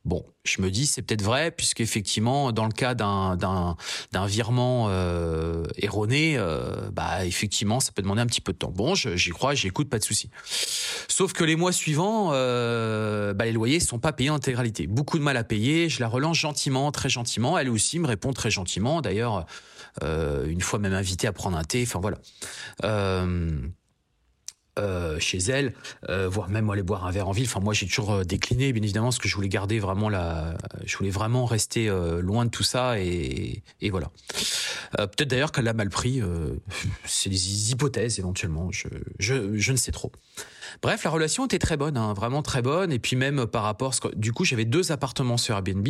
Bon, 0.05 0.23
je 0.43 0.61
me 0.61 0.69
dis 0.69 0.85
c'est 0.85 1.01
peut-être 1.01 1.23
vrai 1.23 1.49
puisqu'effectivement 1.49 2.51
dans 2.51 2.65
le 2.65 2.71
cas 2.71 2.93
d'un 2.93 3.35
d'un 3.37 4.25
virement 4.27 4.85
euh, 4.89 5.65
erroné, 5.77 6.35
euh, 6.37 6.91
bah 6.91 7.25
effectivement 7.25 7.79
ça 7.79 7.91
peut 7.91 8.03
demander 8.03 8.21
un 8.21 8.27
petit 8.27 8.39
peu 8.39 8.53
de 8.53 8.57
temps. 8.59 8.69
Bon, 8.69 8.93
j'y 8.93 9.31
crois, 9.31 9.55
j'écoute, 9.55 9.89
pas 9.89 9.97
de 9.97 10.03
souci. 10.03 10.29
Sauf 11.07 11.33
que 11.33 11.43
les 11.43 11.55
mois 11.55 11.71
suivants, 11.71 12.29
euh, 12.33 13.33
bah, 13.33 13.45
les 13.45 13.51
loyers 13.51 13.79
sont 13.79 13.97
pas 13.97 14.13
payés 14.13 14.29
en 14.29 14.35
intégralité. 14.35 14.85
Beaucoup 14.85 15.17
de 15.17 15.23
mal 15.23 15.37
à 15.37 15.43
payer. 15.43 15.89
Je 15.89 15.99
la 16.01 16.07
relance 16.07 16.37
gentiment, 16.37 16.91
très 16.91 17.09
gentiment. 17.09 17.57
Elle 17.57 17.71
aussi 17.71 17.97
me 17.97 18.05
répond 18.05 18.31
très 18.31 18.51
gentiment. 18.51 19.01
D'ailleurs, 19.01 19.47
une 20.01 20.61
fois 20.61 20.79
même 20.79 20.93
invité 20.93 21.27
à 21.27 21.33
prendre 21.33 21.57
un 21.57 21.63
thé. 21.63 21.83
Enfin 21.83 21.99
voilà. 21.99 22.17
Euh, 24.77 25.17
chez 25.19 25.37
elle, 25.37 25.73
euh, 26.09 26.27
voire 26.27 26.49
même 26.49 26.69
aller 26.69 26.83
boire 26.83 27.05
un 27.05 27.11
verre 27.11 27.29
en 27.29 27.31
ville. 27.31 27.45
Enfin, 27.45 27.61
moi, 27.61 27.73
j'ai 27.73 27.85
toujours 27.85 28.11
euh, 28.11 28.23
décliné, 28.25 28.73
bien 28.73 28.83
évidemment, 28.83 29.07
parce 29.07 29.19
que 29.19 29.29
je 29.29 29.35
voulais 29.35 29.47
garder 29.47 29.79
vraiment 29.79 30.09
la, 30.09 30.57
je 30.83 30.97
voulais 30.97 31.11
vraiment 31.11 31.45
rester 31.45 31.89
loin 32.21 32.43
de 32.43 32.49
tout 32.49 32.63
ça 32.63 32.99
et, 32.99 33.63
voilà. 33.89 34.11
Peut-être 34.97 35.29
d'ailleurs 35.29 35.53
qu'elle 35.53 35.63
l'a 35.65 35.73
mal 35.73 35.89
pris. 35.89 36.21
c'est 37.05 37.29
des 37.29 37.71
hypothèses 37.71 38.19
éventuellement. 38.19 38.69
Je, 39.19 39.71
ne 39.71 39.77
sais 39.77 39.91
trop. 39.93 40.11
Bref, 40.81 41.05
la 41.05 41.09
relation 41.09 41.45
était 41.45 41.59
très 41.59 41.77
bonne, 41.77 41.95
hein, 41.95 42.13
vraiment 42.13 42.41
très 42.41 42.61
bonne. 42.61 42.91
Et 42.91 42.99
puis 42.99 43.15
même 43.15 43.45
par 43.45 43.63
rapport, 43.63 43.93
du 44.15 44.33
coup, 44.33 44.43
j'avais 44.43 44.65
deux 44.65 44.91
appartements 44.91 45.37
sur 45.37 45.55
Airbnb. 45.55 45.87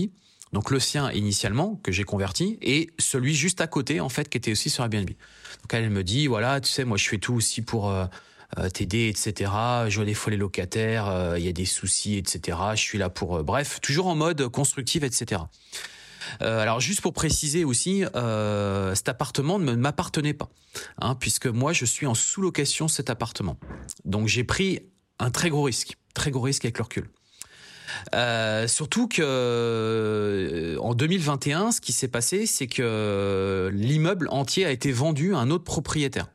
Donc 0.53 0.71
le 0.71 0.79
sien 0.79 1.11
initialement 1.11 1.79
que 1.83 1.91
j'ai 1.91 2.03
converti 2.03 2.57
et 2.61 2.91
celui 2.97 3.35
juste 3.35 3.61
à 3.61 3.67
côté 3.67 3.99
en 3.99 4.09
fait 4.09 4.29
qui 4.29 4.37
était 4.37 4.51
aussi 4.51 4.69
sur 4.69 4.83
Airbnb. 4.83 5.09
Donc 5.09 5.73
elle 5.73 5.89
me 5.89 6.03
dit 6.03 6.27
voilà 6.27 6.61
tu 6.61 6.71
sais 6.71 6.85
moi 6.85 6.97
je 6.97 7.09
fais 7.09 7.17
tout 7.17 7.33
aussi 7.33 7.61
pour 7.61 7.91
euh, 8.57 8.69
t'aider, 8.69 9.09
etc. 9.09 9.51
Je 9.89 9.95
vois 9.95 10.05
des 10.05 10.13
fois 10.13 10.31
les 10.31 10.37
locataires, 10.37 11.07
euh, 11.07 11.37
il 11.37 11.45
y 11.45 11.49
a 11.49 11.51
des 11.51 11.65
soucis, 11.65 12.17
etc. 12.17 12.57
Je 12.75 12.79
suis 12.79 12.97
là 12.97 13.09
pour, 13.09 13.37
euh, 13.37 13.43
bref, 13.43 13.81
toujours 13.81 14.07
en 14.07 14.15
mode 14.15 14.47
constructif, 14.47 15.03
etc. 15.03 15.41
alors 16.39 16.79
juste 16.79 17.01
pour 17.01 17.13
préciser 17.13 17.63
aussi, 17.63 18.03
cet 18.03 19.09
appartement 19.09 19.59
ne 19.59 19.73
m'appartenait 19.73 20.33
pas, 20.33 20.49
hein, 20.99 21.15
puisque 21.15 21.47
moi 21.47 21.71
je 21.71 21.85
suis 21.85 22.07
en 22.07 22.15
sous-location 22.15 22.87
cet 22.87 23.09
appartement. 23.09 23.57
Donc 24.05 24.27
j'ai 24.27 24.43
pris 24.43 24.79
un 25.19 25.29
très 25.29 25.49
gros 25.49 25.63
risque, 25.63 25.97
très 26.13 26.31
gros 26.31 26.41
risque 26.41 26.65
avec 26.65 26.77
le 26.77 26.83
recul. 26.83 27.09
Surtout 28.67 29.07
que 29.07 30.77
en 30.79 30.93
2021, 30.93 31.71
ce 31.71 31.81
qui 31.81 31.93
s'est 31.93 32.07
passé, 32.07 32.45
c'est 32.45 32.67
que 32.67 33.69
l'immeuble 33.73 34.27
entier 34.31 34.65
a 34.65 34.71
été 34.71 34.91
vendu 34.91 35.33
à 35.33 35.39
un 35.39 35.49
autre 35.49 35.63
propriétaire. 35.63 36.27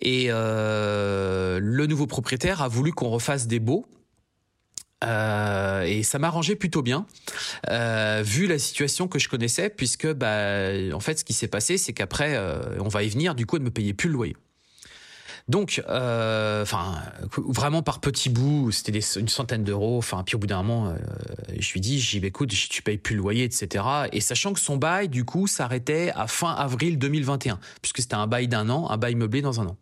Et 0.00 0.26
euh, 0.28 1.58
le 1.62 1.86
nouveau 1.86 2.06
propriétaire 2.06 2.62
a 2.62 2.68
voulu 2.68 2.92
qu'on 2.92 3.08
refasse 3.08 3.46
des 3.46 3.60
baux. 3.60 3.86
Euh, 5.04 5.82
et 5.82 6.02
ça 6.02 6.18
m'arrangeait 6.18 6.56
plutôt 6.56 6.80
bien, 6.80 7.06
euh, 7.68 8.22
vu 8.24 8.46
la 8.46 8.58
situation 8.58 9.08
que 9.08 9.18
je 9.18 9.28
connaissais, 9.28 9.68
puisque 9.68 10.10
bah, 10.10 10.70
en 10.92 11.00
fait, 11.00 11.18
ce 11.18 11.24
qui 11.24 11.34
s'est 11.34 11.48
passé, 11.48 11.76
c'est 11.76 11.92
qu'après, 11.92 12.40
on 12.80 12.88
va 12.88 13.02
y 13.02 13.08
venir, 13.08 13.34
du 13.34 13.44
coup, 13.44 13.56
elle 13.56 13.62
me 13.62 13.70
payait 13.70 13.92
plus 13.92 14.08
le 14.08 14.14
loyer. 14.14 14.36
Donc, 15.48 15.80
euh, 15.88 16.62
enfin, 16.62 16.96
vraiment 17.30 17.82
par 17.82 18.00
petits 18.00 18.30
bouts, 18.30 18.72
c'était 18.72 18.98
une 18.98 19.28
centaine 19.28 19.62
d'euros. 19.62 19.98
Enfin, 19.98 20.24
puis 20.24 20.34
au 20.34 20.38
bout 20.40 20.48
d'un 20.48 20.62
moment, 20.62 20.88
euh, 20.88 20.96
je 21.58 21.72
lui 21.72 21.80
dis, 21.80 22.18
bah, 22.20 22.26
écoute, 22.26 22.48
tu 22.48 22.82
payes 22.82 22.98
plus 22.98 23.14
le 23.14 23.20
loyer, 23.20 23.44
etc. 23.44 23.84
Et 24.12 24.20
sachant 24.20 24.52
que 24.52 24.60
son 24.60 24.76
bail, 24.76 25.08
du 25.08 25.24
coup, 25.24 25.46
s'arrêtait 25.46 26.10
à 26.16 26.26
fin 26.26 26.52
avril 26.52 26.98
2021, 26.98 27.60
puisque 27.80 28.00
c'était 28.00 28.16
un 28.16 28.26
bail 28.26 28.48
d'un 28.48 28.68
an, 28.70 28.90
un 28.90 28.96
bail 28.96 29.14
meublé 29.14 29.40
dans 29.40 29.60
un 29.60 29.66
an. 29.66 29.76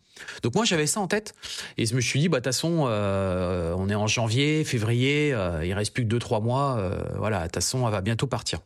Donc 0.44 0.54
moi 0.54 0.64
j'avais 0.64 0.86
ça 0.86 1.00
en 1.00 1.08
tête 1.08 1.34
et 1.76 1.86
je 1.86 1.96
me 1.96 2.00
suis 2.00 2.20
dit 2.20 2.28
bah 2.28 2.38
de 2.38 2.44
toute 2.44 2.54
façon 2.54 2.84
euh, 2.86 3.74
on 3.76 3.88
est 3.88 3.96
en 3.96 4.06
janvier, 4.06 4.62
février, 4.62 5.36
il 5.64 5.72
reste 5.72 5.92
plus 5.92 6.04
que 6.04 6.08
deux 6.08 6.20
trois 6.20 6.38
mois, 6.38 6.80
voilà 7.16 7.40
de 7.40 7.44
toute 7.46 7.56
façon 7.56 7.84
elle 7.84 7.90
va 7.90 8.00
bientôt 8.00 8.28
partir. 8.28 8.60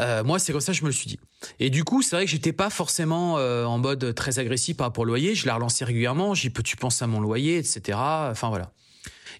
Euh, 0.00 0.24
moi, 0.24 0.38
c'est 0.38 0.52
comme 0.52 0.60
ça 0.60 0.72
que 0.72 0.78
je 0.78 0.82
me 0.82 0.88
le 0.88 0.92
suis 0.92 1.08
dit. 1.08 1.18
Et 1.60 1.70
du 1.70 1.84
coup, 1.84 2.02
c'est 2.02 2.16
vrai 2.16 2.24
que 2.24 2.30
j'étais 2.30 2.52
pas 2.52 2.70
forcément 2.70 3.38
euh, 3.38 3.64
en 3.64 3.78
mode 3.78 4.14
très 4.14 4.38
agressif 4.38 4.76
par 4.76 4.86
rapport 4.86 5.02
au 5.02 5.06
loyer. 5.06 5.34
Je 5.34 5.44
l'ai 5.44 5.52
relancé 5.52 5.84
régulièrement. 5.84 6.34
J'ai 6.34 6.50
peux 6.50 6.62
tu 6.62 6.76
penses 6.76 7.02
à 7.02 7.06
mon 7.06 7.20
loyer, 7.20 7.58
etc. 7.58 7.98
Enfin 7.98 8.48
voilà. 8.48 8.70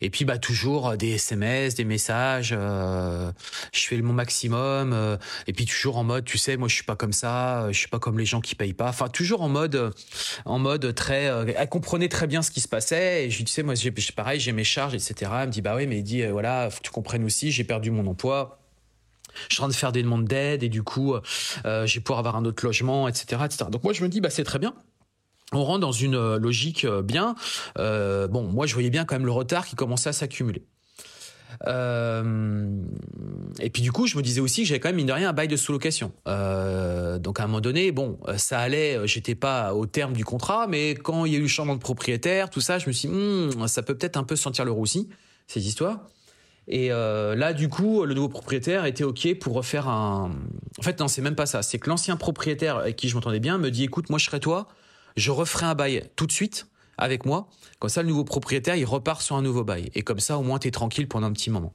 Et 0.01 0.11
puis 0.11 0.25
bah 0.25 0.39
toujours 0.39 0.97
des 0.97 1.11
SMS, 1.11 1.77
des 1.77 1.85
messages. 1.85 2.53
Euh, 2.57 3.31
je 3.73 3.87
fais 3.87 4.01
mon 4.03 4.13
maximum. 4.13 4.93
Euh, 4.93 5.17
et 5.47 5.53
puis 5.53 5.65
toujours 5.65 5.97
en 5.97 6.03
mode, 6.03 6.25
tu 6.25 6.39
sais, 6.39 6.57
moi 6.57 6.67
je 6.67 6.75
suis 6.75 6.85
pas 6.85 6.97
comme 6.97 7.13
ça. 7.13 7.71
Je 7.71 7.79
suis 7.79 7.89
pas 7.89 8.01
comme 8.01 8.19
les 8.19 8.25
gens 8.25 8.41
qui 8.41 8.57
payent 8.57 8.73
pas. 8.73 8.89
Enfin 8.89 9.09
toujours 9.09 9.43
en 9.43 9.49
mode, 9.49 9.95
en 10.45 10.59
mode 10.59 10.93
très. 10.95 11.25
elle 11.57 11.69
comprenait 11.69 12.09
très 12.09 12.27
bien 12.27 12.43
ce 12.43 12.51
qui 12.51 12.61
se 12.61 12.69
passait. 12.69 13.27
Et 13.27 13.31
je 13.31 13.37
lui 13.37 13.45
disais, 13.45 13.63
moi 13.63 13.75
j'ai 13.77 13.93
pareil, 14.17 14.41
j'ai 14.41 14.53
mes 14.53 14.65
charges, 14.65 14.95
etc. 14.95 15.31
Elle 15.43 15.47
me 15.49 15.53
dit 15.53 15.63
bah 15.63 15.77
oui, 15.77 15.87
mais 15.87 15.99
il 15.99 16.03
dit 16.03 16.27
voilà, 16.27 16.69
tu 16.83 16.91
comprennes 16.91 17.25
aussi, 17.25 17.53
j'ai 17.53 17.65
perdu 17.65 17.93
mon 17.93 18.07
emploi 18.09 18.62
je 19.49 19.55
suis 19.55 19.61
en 19.61 19.65
train 19.65 19.69
de 19.69 19.75
faire 19.75 19.93
des 19.93 20.03
demandes 20.03 20.25
d'aide 20.25 20.63
et 20.63 20.69
du 20.69 20.83
coup, 20.83 21.15
euh, 21.15 21.87
je 21.87 21.95
vais 21.95 22.01
pouvoir 22.01 22.19
avoir 22.19 22.37
un 22.37 22.45
autre 22.45 22.65
logement, 22.65 23.09
etc., 23.09 23.43
etc. 23.45 23.65
Donc 23.71 23.85
moi, 23.85 23.93
je 23.93 24.03
me 24.03 24.09
dis, 24.09 24.21
bah 24.21 24.31
c'est 24.31 24.45
très 24.45 24.59
bien. 24.59 24.75
On 25.53 25.65
rentre 25.65 25.81
dans 25.81 25.93
une 25.93 26.15
euh, 26.15 26.39
logique 26.39 26.85
euh, 26.85 27.03
bien. 27.03 27.35
Euh, 27.79 28.27
bon, 28.27 28.45
moi, 28.45 28.67
je 28.67 28.75
voyais 28.75 28.91
bien 28.91 29.05
quand 29.05 29.15
même 29.15 29.27
le 29.27 29.33
retard 29.33 29.67
qui 29.67 29.77
commençait 29.77 30.09
à 30.09 30.13
s'accumuler. 30.13 30.65
Euh, 31.67 32.65
et 33.61 33.69
puis 33.69 33.83
du 33.83 33.93
coup, 33.93 34.07
je 34.07 34.17
me 34.17 34.23
disais 34.23 34.41
aussi 34.41 34.63
que 34.63 34.69
j'avais 34.69 34.81
quand 34.81 34.89
même 34.89 34.97
mine 34.97 35.07
de 35.07 35.13
rien 35.13 35.29
un 35.29 35.33
bail 35.35 35.49
de 35.49 35.57
sous-location. 35.57 36.13
Euh, 36.27 37.19
donc 37.19 37.39
à 37.39 37.45
un 37.45 37.47
moment 37.47 37.61
donné, 37.61 37.93
bon, 37.93 38.19
ça 38.39 38.61
allait. 38.61 39.07
J'étais 39.07 39.35
pas 39.35 39.75
au 39.75 39.85
terme 39.85 40.15
du 40.15 40.25
contrat, 40.25 40.67
mais 40.67 40.95
quand 40.95 41.27
il 41.27 41.33
y 41.33 41.37
a 41.37 41.39
eu 41.39 41.43
le 41.43 41.49
changement 41.49 41.75
de 41.75 41.81
propriétaire, 41.81 42.49
tout 42.49 42.63
ça, 42.63 42.79
je 42.79 42.87
me 42.87 42.93
suis, 42.93 43.09
dit, 43.09 43.15
hmm, 43.15 43.69
ça 43.69 43.83
peut 43.83 43.95
peut-être 43.95 44.17
un 44.17 44.25
peu 44.25 44.37
sentir 44.37 44.65
le 44.65 44.73
roussi 44.73 45.09
ces 45.47 45.67
histoires. 45.67 46.01
Et 46.69 46.93
euh, 46.93 47.35
là, 47.35 47.53
du 47.53 47.69
coup, 47.69 48.05
le 48.05 48.15
nouveau 48.15 48.29
propriétaire 48.29 48.85
était 48.85 49.05
OK 49.05 49.35
pour 49.41 49.55
refaire 49.55 49.89
un. 49.89 50.31
En 50.79 50.83
fait, 50.83 51.01
non, 51.01 51.09
c'est 51.09 51.23
même 51.23 51.35
pas 51.35 51.47
ça. 51.47 51.63
C'est 51.63 51.79
que 51.79 51.89
l'ancien 51.91 52.17
propriétaire 52.17 52.79
avec 52.79 52.97
qui 52.97 53.09
je 53.09 53.15
m'entendais 53.15 53.41
bien 53.41 53.59
me 53.59 53.71
dit 53.71 53.85
écoute, 53.85 54.11
moi, 54.11 54.19
je 54.19 54.27
serai 54.27 54.41
toi, 54.41 54.69
je 55.17 55.31
referai 55.31 55.67
un 55.67 55.75
bail 55.75 56.05
tout 56.17 56.27
de 56.27 56.33
suite 56.33 56.69
avec 56.99 57.27
moi. 57.27 57.49
Comme 57.79 57.91
ça, 57.91 58.03
le 58.03 58.09
nouveau 58.09 58.25
propriétaire, 58.25 58.77
il 58.77 58.85
repart 58.85 59.23
sur 59.23 59.37
un 59.37 59.43
nouveau 59.43 59.65
bail. 59.65 59.91
Et 59.95 60.03
comme 60.03 60.21
ça, 60.21 60.39
au 60.39 60.43
moins, 60.43 60.59
tu 60.59 60.69
es 60.69 60.71
tranquille 60.71 61.09
pendant 61.09 61.27
un 61.27 61.33
petit 61.33 61.51
moment. 61.51 61.73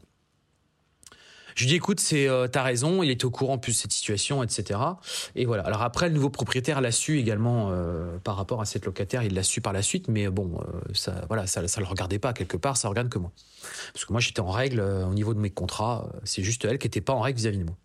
Je 1.58 1.64
lui 1.64 1.70
dis 1.70 1.76
écoute, 1.76 2.00
c'est 2.00 2.30
euh, 2.30 2.48
t'as 2.48 2.62
raison, 2.62 3.02
il 3.02 3.10
était 3.10 3.26
au 3.26 3.32
courant 3.32 3.58
plus 3.58 3.74
de 3.74 3.78
cette 3.78 3.92
situation, 3.92 4.44
etc. 4.44 4.80
Et 5.36 5.46
voilà. 5.46 5.64
Alors 5.64 5.82
après, 5.82 6.08
le 6.08 6.14
nouveau 6.14 6.30
propriétaire 6.30 6.80
l'a 6.82 6.92
su 6.92 7.20
également 7.20 7.70
euh, 7.72 8.18
par 8.24 8.38
rapport 8.38 8.62
à 8.62 8.66
cette 8.66 8.86
locataire, 8.86 9.24
il 9.24 9.34
l'a 9.34 9.44
su 9.44 9.60
par 9.60 9.74
la 9.74 9.82
suite, 9.82 10.08
mais 10.08 10.30
bon, 10.30 10.60
euh, 10.60 10.80
ça, 10.94 11.26
voilà, 11.28 11.48
ça, 11.48 11.68
ça 11.68 11.82
le 11.82 11.88
regardait 11.88 12.20
pas 12.20 12.34
quelque 12.34 12.58
part, 12.58 12.78
ça 12.78 12.90
regarde 12.90 13.10
que 13.10 13.18
moi, 13.18 13.32
parce 13.92 14.06
que 14.06 14.14
moi 14.14 14.22
j'étais 14.22 14.40
en 14.40 14.52
règle 14.52 14.80
au 14.80 15.14
niveau 15.14 15.34
de 15.34 15.40
mes 15.40 15.50
contrats, 15.50 16.08
c'est 16.24 16.44
juste 16.44 16.64
elle 16.64 16.78
qui 16.78 16.88
était 16.88 17.02
pas 17.02 17.14
en 17.14 17.22
règle 17.22 17.40
vis-à-vis 17.40 17.60
de 17.60 17.66
moi. 17.66 17.76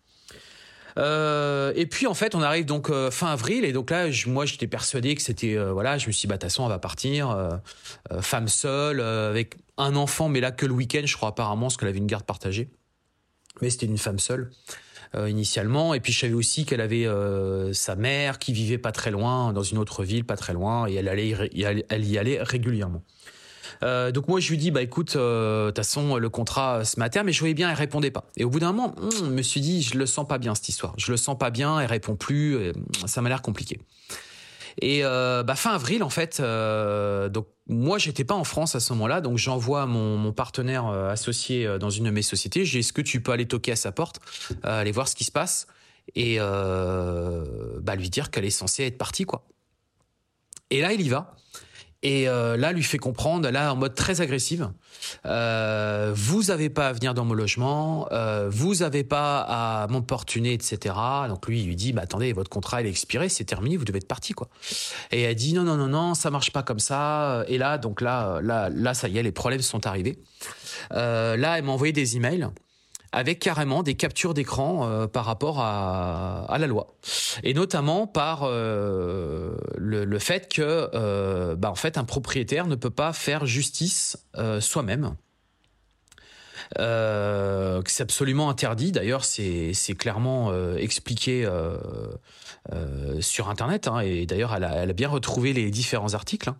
Euh, 0.97 1.73
et 1.75 1.85
puis 1.85 2.07
en 2.07 2.13
fait, 2.13 2.35
on 2.35 2.41
arrive 2.41 2.65
donc 2.65 2.89
euh, 2.89 3.09
fin 3.09 3.27
avril 3.27 3.65
et 3.65 3.73
donc 3.73 3.89
là, 3.89 4.07
moi, 4.27 4.45
j'étais 4.45 4.67
persuadé 4.67 5.15
que 5.15 5.21
c'était 5.21 5.57
euh, 5.57 5.73
voilà, 5.73 5.97
je 5.97 6.07
me 6.07 6.11
suis 6.11 6.27
dit 6.27 6.27
bah 6.27 6.37
façon, 6.39 6.63
elle 6.63 6.69
va 6.69 6.79
partir, 6.79 7.35
femme 8.21 8.47
seule 8.47 9.01
avec 9.01 9.57
un 9.77 9.95
enfant, 9.95 10.29
mais 10.29 10.39
là 10.39 10.51
que 10.51 10.65
le 10.65 10.73
week-end, 10.73 11.03
je 11.05 11.15
crois 11.15 11.29
apparemment, 11.29 11.67
parce 11.67 11.77
qu'elle 11.77 11.89
avait 11.89 11.97
une 11.97 12.07
garde 12.07 12.25
partagée 12.25 12.69
mais 13.63 13.69
c'était 13.69 13.85
une 13.85 13.97
femme 13.97 14.19
seule 14.19 14.51
euh, 15.15 15.29
initialement. 15.29 15.93
Et 15.93 15.99
puis 15.99 16.11
je 16.11 16.19
savais 16.19 16.33
aussi 16.33 16.65
qu'elle 16.65 16.81
avait 16.81 17.07
euh, 17.07 17.71
sa 17.73 17.95
mère 17.95 18.39
qui 18.39 18.53
vivait 18.53 18.77
pas 18.77 18.91
très 18.91 19.09
loin, 19.09 19.53
dans 19.53 19.63
une 19.63 19.77
autre 19.77 20.03
ville, 20.03 20.25
pas 20.25 20.35
très 20.35 20.53
loin, 20.53 20.87
et 20.87 20.95
elle 20.95 21.07
allait, 21.07 21.33
elle 21.89 22.05
y 22.05 22.17
allait 22.17 22.41
régulièrement. 22.41 23.01
Euh, 23.81 24.11
donc 24.11 24.27
moi 24.27 24.39
je 24.39 24.49
lui 24.49 24.57
dis 24.57 24.69
bah 24.69 24.81
écoute 24.81 25.17
de 25.17 25.67
toute 25.67 25.77
façon 25.77 26.17
le 26.17 26.29
contrat 26.29 26.81
à 26.99 27.09
terme 27.09 27.25
mais 27.25 27.33
je 27.33 27.39
voyais 27.39 27.55
bien 27.55 27.69
elle 27.69 27.75
répondait 27.75 28.11
pas 28.11 28.25
et 28.37 28.43
au 28.43 28.49
bout 28.49 28.59
d'un 28.59 28.71
moment 28.71 28.93
hmm, 29.01 29.09
je 29.17 29.25
me 29.25 29.41
suis 29.41 29.61
dit 29.61 29.81
je 29.81 29.97
le 29.97 30.05
sens 30.05 30.27
pas 30.27 30.37
bien 30.37 30.53
cette 30.53 30.69
histoire 30.69 30.93
je 30.97 31.11
le 31.11 31.17
sens 31.17 31.37
pas 31.37 31.49
bien 31.49 31.79
elle 31.79 31.89
répond 31.89 32.15
plus 32.15 32.71
ça 33.07 33.21
m'a 33.21 33.29
l'air 33.29 33.41
compliqué 33.41 33.79
et 34.81 35.01
bah, 35.01 35.55
fin 35.55 35.71
avril 35.71 36.03
en 36.03 36.09
fait 36.09 36.41
donc 36.41 37.47
moi, 37.67 37.97
j'étais 37.97 38.25
pas 38.25 38.33
en 38.33 38.43
France 38.43 38.75
à 38.75 38.81
ce 38.81 38.91
moment-là, 38.93 39.21
donc 39.21 39.37
j'envoie 39.37 39.85
mon, 39.85 40.33
partenaire 40.33 40.87
euh, 40.87 41.09
associé 41.09 41.65
euh, 41.65 41.77
dans 41.77 41.89
une 41.89 42.05
de 42.05 42.09
mes 42.09 42.21
sociétés. 42.21 42.65
J'ai 42.65 42.79
est-ce 42.79 42.91
que 42.91 43.01
tu 43.01 43.21
peux 43.21 43.31
aller 43.31 43.47
toquer 43.47 43.71
à 43.71 43.75
sa 43.75 43.91
porte, 43.91 44.19
euh, 44.65 44.81
aller 44.81 44.91
voir 44.91 45.07
ce 45.07 45.15
qui 45.15 45.23
se 45.23 45.31
passe 45.31 45.67
et 46.15 46.35
euh, 46.39 47.79
bah, 47.81 47.95
lui 47.95 48.09
dire 48.09 48.31
qu'elle 48.31 48.43
est 48.43 48.49
censée 48.49 48.83
être 48.83 48.97
partie, 48.97 49.23
quoi. 49.23 49.45
Et 50.69 50.81
là, 50.81 50.91
il 50.91 51.01
y 51.01 51.09
va. 51.09 51.35
Et 52.03 52.27
euh, 52.27 52.57
là, 52.57 52.73
lui 52.73 52.83
fait 52.83 52.97
comprendre, 52.97 53.49
là, 53.49 53.73
en 53.73 53.77
mode 53.77 53.95
très 53.95 54.19
agressive, 54.19 54.69
euh, 55.25 56.11
vous 56.13 56.51
avez 56.51 56.69
pas 56.69 56.89
à 56.89 56.93
venir 56.93 57.13
dans 57.13 57.23
mon 57.23 57.33
logement, 57.33 58.09
euh, 58.11 58.49
vous 58.51 58.83
avez 58.83 59.05
pas 59.05 59.39
à 59.39 59.87
m'importuner, 59.87 60.51
etc. 60.51 60.95
Donc 61.29 61.47
lui, 61.47 61.61
il 61.61 61.67
lui 61.67 61.77
dit, 61.77 61.93
bah 61.93 62.01
attendez, 62.03 62.33
votre 62.33 62.49
contrat 62.49 62.81
il 62.81 62.87
est 62.87 62.89
expiré, 62.89 63.29
c'est 63.29 63.45
terminé, 63.45 63.77
vous 63.77 63.85
devez 63.85 63.97
être 63.97 64.07
parti, 64.07 64.33
quoi. 64.33 64.49
Et 65.11 65.21
elle 65.21 65.35
dit, 65.35 65.53
non, 65.53 65.63
non, 65.63 65.77
non, 65.77 65.87
non, 65.87 66.13
ça 66.13 66.29
marche 66.29 66.51
pas 66.51 66.61
comme 66.61 66.79
ça. 66.79 67.45
Et 67.47 67.57
là, 67.57 67.77
donc 67.77 68.01
là, 68.01 68.41
là, 68.41 68.69
là, 68.69 68.93
ça 68.93 69.07
y 69.07 69.17
est, 69.17 69.23
les 69.23 69.31
problèmes 69.31 69.61
sont 69.61 69.87
arrivés. 69.87 70.19
Euh, 70.91 71.37
là, 71.37 71.57
elle 71.57 71.63
m'a 71.63 71.71
envoyé 71.71 71.93
des 71.93 72.17
emails 72.17 72.49
avec 73.13 73.39
carrément 73.39 73.83
des 73.83 73.95
captures 73.95 74.33
d'écran 74.33 74.87
euh, 74.89 75.07
par 75.07 75.25
rapport 75.25 75.59
à, 75.59 76.57
la 76.59 76.67
loi, 76.67 76.87
et 77.43 77.53
notamment 77.53 78.07
par 78.07 78.41
euh, 78.43 79.55
le, 79.77 80.19
fait 80.19 80.51
que, 80.51 80.89
euh, 80.93 81.55
bah, 81.55 81.71
en 81.71 81.75
fait, 81.75 81.97
un 81.97 82.03
propriétaire 82.03 82.67
ne 82.67 82.75
peut 82.75 82.89
pas 82.89 83.13
faire 83.13 83.45
justice 83.45 84.17
soi-même. 84.59 85.15
Euh, 86.79 87.81
c'est 87.85 88.03
absolument 88.03 88.49
interdit. 88.49 88.91
D'ailleurs, 88.91 89.25
c'est 89.25 89.73
clairement 89.97 90.51
euh, 90.51 90.77
expliqué 90.77 91.45
euh, 91.45 91.77
sur 93.21 93.49
Internet. 93.49 93.87
Hein, 93.87 93.99
et 93.99 94.25
d'ailleurs, 94.25 94.55
elle, 94.55 94.63
a, 94.63 94.93
bien 94.93 95.09
retrouvé 95.09 95.53
les 95.53 95.69
différents 95.69 96.13
articles. 96.13 96.49
Hein. 96.49 96.57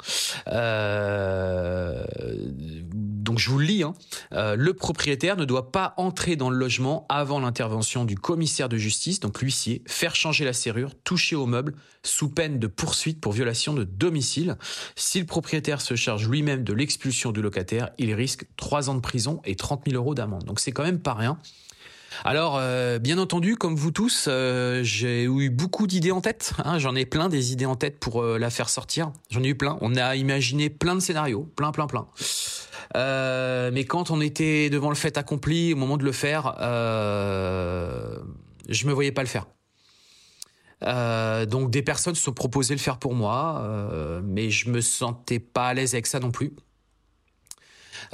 Donc 2.93 3.39
je 3.39 3.49
vous 3.49 3.57
le 3.57 3.65
lis, 3.65 3.83
hein. 3.83 3.93
le 4.31 4.73
propriétaire 4.73 5.37
ne 5.37 5.45
doit 5.45 5.71
pas 5.71 5.93
entrer 5.97 6.35
dans 6.35 6.49
le 6.49 6.57
logement 6.57 7.05
avant 7.09 7.39
l'intervention 7.39 8.05
du 8.05 8.15
commissaire 8.15 8.69
de 8.69 8.77
justice, 8.77 9.19
donc 9.19 9.41
l'huissier, 9.41 9.81
faire 9.87 10.15
changer 10.15 10.45
la 10.45 10.53
serrure, 10.53 10.91
toucher 11.03 11.35
au 11.35 11.45
meuble, 11.45 11.73
sous 12.03 12.29
peine 12.29 12.59
de 12.59 12.67
poursuite 12.67 13.19
pour 13.19 13.31
violation 13.31 13.73
de 13.73 13.83
domicile. 13.83 14.57
Si 14.95 15.19
le 15.19 15.25
propriétaire 15.25 15.81
se 15.81 15.95
charge 15.95 16.27
lui-même 16.27 16.63
de 16.63 16.73
l'expulsion 16.73 17.31
du 17.31 17.41
locataire, 17.41 17.89
il 17.97 18.13
risque 18.13 18.45
3 18.57 18.89
ans 18.89 18.95
de 18.95 19.01
prison 19.01 19.41
et 19.45 19.55
30 19.55 19.83
000 19.87 19.97
euros 19.97 20.13
d'amende. 20.13 20.43
Donc 20.43 20.59
c'est 20.59 20.71
quand 20.71 20.83
même 20.83 20.99
pas 20.99 21.13
rien. 21.13 21.39
Alors, 22.25 22.57
euh, 22.57 22.99
bien 22.99 23.17
entendu, 23.17 23.55
comme 23.55 23.75
vous 23.75 23.91
tous, 23.91 24.25
euh, 24.27 24.81
j'ai 24.83 25.23
eu 25.23 25.49
beaucoup 25.49 25.87
d'idées 25.87 26.11
en 26.11 26.21
tête. 26.21 26.53
Hein, 26.63 26.77
J'en 26.77 26.95
ai 26.95 27.05
plein 27.05 27.29
des 27.29 27.51
idées 27.51 27.65
en 27.65 27.75
tête 27.75 27.99
pour 27.99 28.21
euh, 28.21 28.37
la 28.37 28.49
faire 28.49 28.69
sortir. 28.69 29.11
J'en 29.29 29.43
ai 29.43 29.47
eu 29.49 29.55
plein. 29.55 29.77
On 29.81 29.95
a 29.95 30.15
imaginé 30.15 30.69
plein 30.69 30.95
de 30.95 30.99
scénarios, 30.99 31.49
plein, 31.55 31.71
plein, 31.71 31.87
plein. 31.87 32.07
Mais 32.95 33.85
quand 33.85 34.11
on 34.11 34.21
était 34.21 34.69
devant 34.69 34.89
le 34.89 34.95
fait 34.95 35.17
accompli, 35.17 35.73
au 35.73 35.77
moment 35.77 35.97
de 35.97 36.05
le 36.05 36.11
faire, 36.11 36.53
je 38.69 38.87
me 38.87 38.93
voyais 38.93 39.11
pas 39.11 39.23
le 39.23 39.27
faire. 39.27 39.47
Euh, 40.85 41.45
donc 41.45 41.71
des 41.71 41.81
personnes 41.81 42.15
se 42.15 42.21
sont 42.21 42.33
proposées 42.33 42.73
le 42.73 42.79
faire 42.79 42.97
pour 42.97 43.13
moi, 43.13 43.61
euh, 43.63 44.21
mais 44.23 44.49
je 44.49 44.69
me 44.69 44.81
sentais 44.81 45.39
pas 45.39 45.67
à 45.67 45.73
l'aise 45.73 45.93
avec 45.93 46.07
ça 46.07 46.19
non 46.19 46.31
plus. 46.31 46.53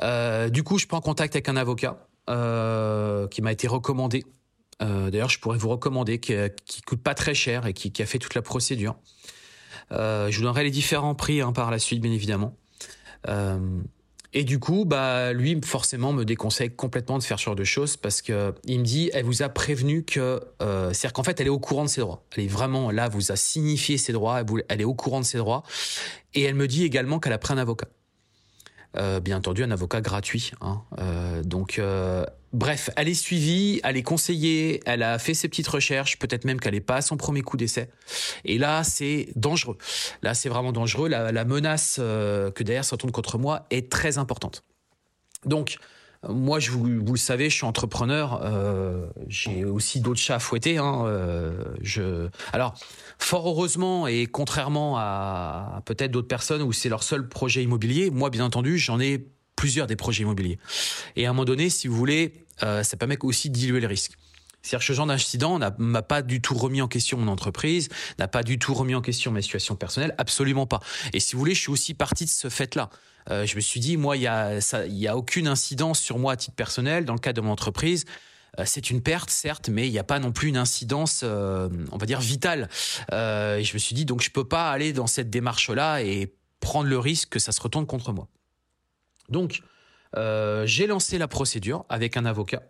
Euh, 0.02 0.50
du 0.50 0.64
coup, 0.64 0.78
je 0.78 0.86
prends 0.86 1.02
contact 1.02 1.36
avec 1.36 1.50
un 1.50 1.56
avocat 1.56 2.06
qui 3.32 3.42
m'a 3.42 3.52
été 3.52 3.68
recommandé. 3.68 4.24
D'ailleurs, 4.80 5.30
je 5.30 5.40
pourrais 5.40 5.58
vous 5.58 5.70
recommander, 5.70 6.20
qui, 6.20 6.36
qui 6.66 6.82
coûte 6.84 7.02
pas 7.02 7.16
très 7.16 7.34
cher 7.34 7.66
et 7.66 7.74
qui, 7.74 7.92
qui 7.92 8.04
a 8.04 8.06
fait 8.06 8.20
toute 8.20 8.36
la 8.36 8.44
procédure. 8.44 8.96
je 9.90 10.36
vous 10.36 10.44
donnerai 10.44 10.64
les 10.64 10.70
différents 10.70 11.16
prix 11.16 11.42
hein, 11.42 11.54
par 11.54 11.72
la 11.72 11.80
suite, 11.80 12.02
bien 12.02 12.12
évidemment. 12.12 12.56
Et 14.34 14.44
du 14.44 14.60
coup, 14.60 14.86
bah, 14.86 15.34
lui, 15.34 15.60
forcément, 15.64 16.14
me 16.14 16.24
déconseille 16.24 16.70
complètement 16.70 17.18
de 17.18 17.24
faire 17.24 17.40
ce 17.40 17.46
genre 17.46 17.56
de 17.56 17.64
choses 17.64 17.98
parce 17.98 18.22
que 18.22 18.54
il 18.66 18.80
me 18.80 18.86
dit, 18.86 19.10
elle 19.14 19.26
vous 19.26 19.42
a 19.42 19.50
prévenu 19.50 20.04
que, 20.04 20.40
euh, 20.62 20.94
c'est-à-dire 20.94 21.14
qu'en 21.14 21.24
fait, 21.24 21.40
elle 21.42 21.48
est 21.48 21.52
au 21.52 21.60
courant 21.60 21.84
de 21.84 21.90
ses 21.90 22.02
droits. 22.02 22.24
Elle 22.36 22.44
est 22.44 22.48
vraiment 22.48 22.92
là, 22.92 23.10
vous 23.10 23.32
a 23.32 23.36
signifié 23.36 23.98
ses 23.98 24.14
droits, 24.14 24.44
elle 24.68 24.82
est 24.82 24.86
au 24.86 24.94
courant 24.94 25.20
de 25.20 25.26
ses 25.26 25.40
droits. 25.40 25.64
Et 26.36 26.44
elle 26.44 26.56
me 26.56 26.68
dit 26.68 26.84
également 26.84 27.20
qu'elle 27.20 27.34
a 27.34 27.40
pris 27.40 27.54
un 27.54 27.58
avocat. 27.58 27.88
Bien 28.96 29.38
entendu 29.38 29.64
un 29.64 29.72
avocat 29.72 30.02
gratuit. 30.02 30.52
Hein. 30.62 30.82
donc 31.44 31.80
bref, 32.54 32.90
elle 32.96 33.08
est 33.08 33.14
suivie, 33.14 33.80
elle 33.84 33.98
est 33.98 34.04
conseillée, 34.04 34.82
elle 34.86 35.04
a 35.04 35.20
fait 35.20 35.34
ses 35.34 35.48
petites 35.48 35.68
recherches, 35.68 36.18
peut-être 36.18 36.46
même 36.46 36.60
qu'elle 36.60 36.74
n'est 36.74 36.82
pas 36.82 36.98
à 36.98 37.02
son 37.02 37.16
premier 37.16 37.42
coup 37.42 37.58
d'essai. 37.58 37.90
Et 38.46 38.58
là, 38.58 38.84
c'est 38.84 39.30
dangereux. 39.36 39.78
Là, 40.22 40.34
c'est 40.34 40.50
vraiment 40.50 40.72
dangereux. 40.72 41.08
La, 41.08 41.46
menace 41.46 41.96
que 41.98 42.64
derrière 42.64 42.86
se 42.86 42.92
retourne 42.92 43.12
contre 43.12 43.38
moi 43.38 43.66
est 43.70 43.92
très 43.92 44.18
importante. 44.18 44.64
Donc, 45.46 45.78
moi, 46.28 46.60
je 46.60 46.72
vous, 46.72 46.86
le 46.86 47.18
savez, 47.18 47.50
je 47.50 47.56
suis 47.56 47.66
entrepreneur. 47.66 48.42
Euh, 48.44 49.08
j'ai 49.28 49.64
aussi 49.64 50.02
d'autres 50.02 50.20
chats 50.20 50.36
à 50.36 50.40
fouetter. 50.40 50.78
Hein, 50.78 51.06
euh. 51.06 52.30
Alors, 52.52 52.74
fort 53.18 53.48
heureusement 53.48 54.06
et 54.06 54.26
contrairement 54.26 54.98
à 54.98 55.82
peut-être 55.86 56.12
d'autres 56.12 56.28
personnes 56.28 56.62
où 56.62 56.74
c'est 56.74 56.90
leur 56.90 57.04
seul 57.04 57.30
projet 57.30 57.64
immobilier, 57.64 58.10
moi, 58.10 58.30
bien 58.30 58.44
entendu, 58.44 58.78
j'en 58.78 59.00
ai 59.00 59.28
plusieurs 59.56 59.88
des 59.88 59.96
projets 59.96 60.24
immobiliers. 60.24 60.60
Et 61.16 61.26
à 61.26 61.30
un 61.30 61.34
moment 61.34 61.46
donné, 61.46 61.70
si 61.70 61.88
vous 61.88 61.96
voulez, 61.96 62.46
euh, 62.64 62.84
ça 62.84 62.98
permet 62.98 63.18
aussi 63.22 63.50
de 63.50 63.56
diluer 63.56 63.80
le 63.80 63.88
risque. 63.88 64.14
C'est-à-dire 64.62 64.80
que 64.80 64.86
ce 64.86 64.94
genre 64.94 65.08
d'incident 65.08 65.58
m'a 65.78 66.02
pas 66.02 66.22
du 66.22 66.42
tout 66.42 66.54
remis 66.54 66.82
en 66.82 66.90
question 66.90 67.18
mon 67.18 67.30
entreprise, 67.30 67.88
n'a 68.18 68.28
pas 68.28 68.44
du 68.44 68.60
tout 68.60 68.74
remis 68.74 68.94
en 68.94 69.02
question 69.02 69.32
ma 69.32 69.42
situation 69.42 69.78
personnelle, 69.78 70.14
absolument 70.18 70.68
pas. 70.68 70.82
Et 71.14 71.22
si 71.22 71.34
vous 71.34 71.40
voulez, 71.40 71.56
je 71.56 71.62
suis 71.62 71.72
aussi 71.72 71.94
parti 71.94 72.26
de 72.26 72.30
ce 72.30 72.50
fait-là. 72.50 72.90
Euh, 73.30 73.46
je 73.46 73.56
me 73.56 73.62
suis 73.62 73.80
dit, 73.80 73.98
moi, 73.98 74.18
il 74.18 74.24
y 74.24 74.28
a, 74.28 74.60
a 74.60 75.16
aucune 75.16 75.48
incidence 75.48 76.00
sur 76.00 76.18
moi 76.20 76.34
à 76.34 76.38
titre 76.38 76.56
personnel 76.56 77.06
dans 77.06 77.14
le 77.14 77.20
cadre 77.20 77.42
de 77.42 77.46
mon 77.46 77.52
entreprise. 77.52 78.06
Euh, 78.58 78.64
c'est 78.66 78.90
une 78.90 79.02
perte, 79.02 79.30
certes, 79.30 79.70
mais 79.70 79.88
il 79.88 79.92
n'y 79.92 80.00
a 80.00 80.04
pas 80.04 80.20
non 80.20 80.32
plus 80.32 80.50
une 80.50 80.58
incidence, 80.58 81.22
euh, 81.24 81.70
on 81.92 81.98
va 81.98 82.06
dire, 82.06 82.20
vitale. 82.20 82.70
je 83.12 83.74
me 83.74 83.80
suis 83.80 83.96
dit, 83.96 84.06
donc 84.06 84.22
je 84.22 84.32
peux 84.32 84.48
pas 84.48 84.72
aller 84.72 84.94
dans 84.94 85.08
cette 85.08 85.30
démarche-là 85.30 86.02
et 86.02 86.34
prendre 86.60 86.90
le 86.90 87.00
risque 87.00 87.30
que 87.30 87.40
ça 87.40 87.52
se 87.52 87.62
retourne 87.62 87.86
contre 87.86 88.12
moi. 88.12 88.28
Donc, 89.30 89.62
j'ai 90.66 90.88
lancé 90.88 91.18
la 91.18 91.28
procédure 91.28 91.86
avec 91.90 92.18
un 92.18 92.26
avocat. 92.26 92.64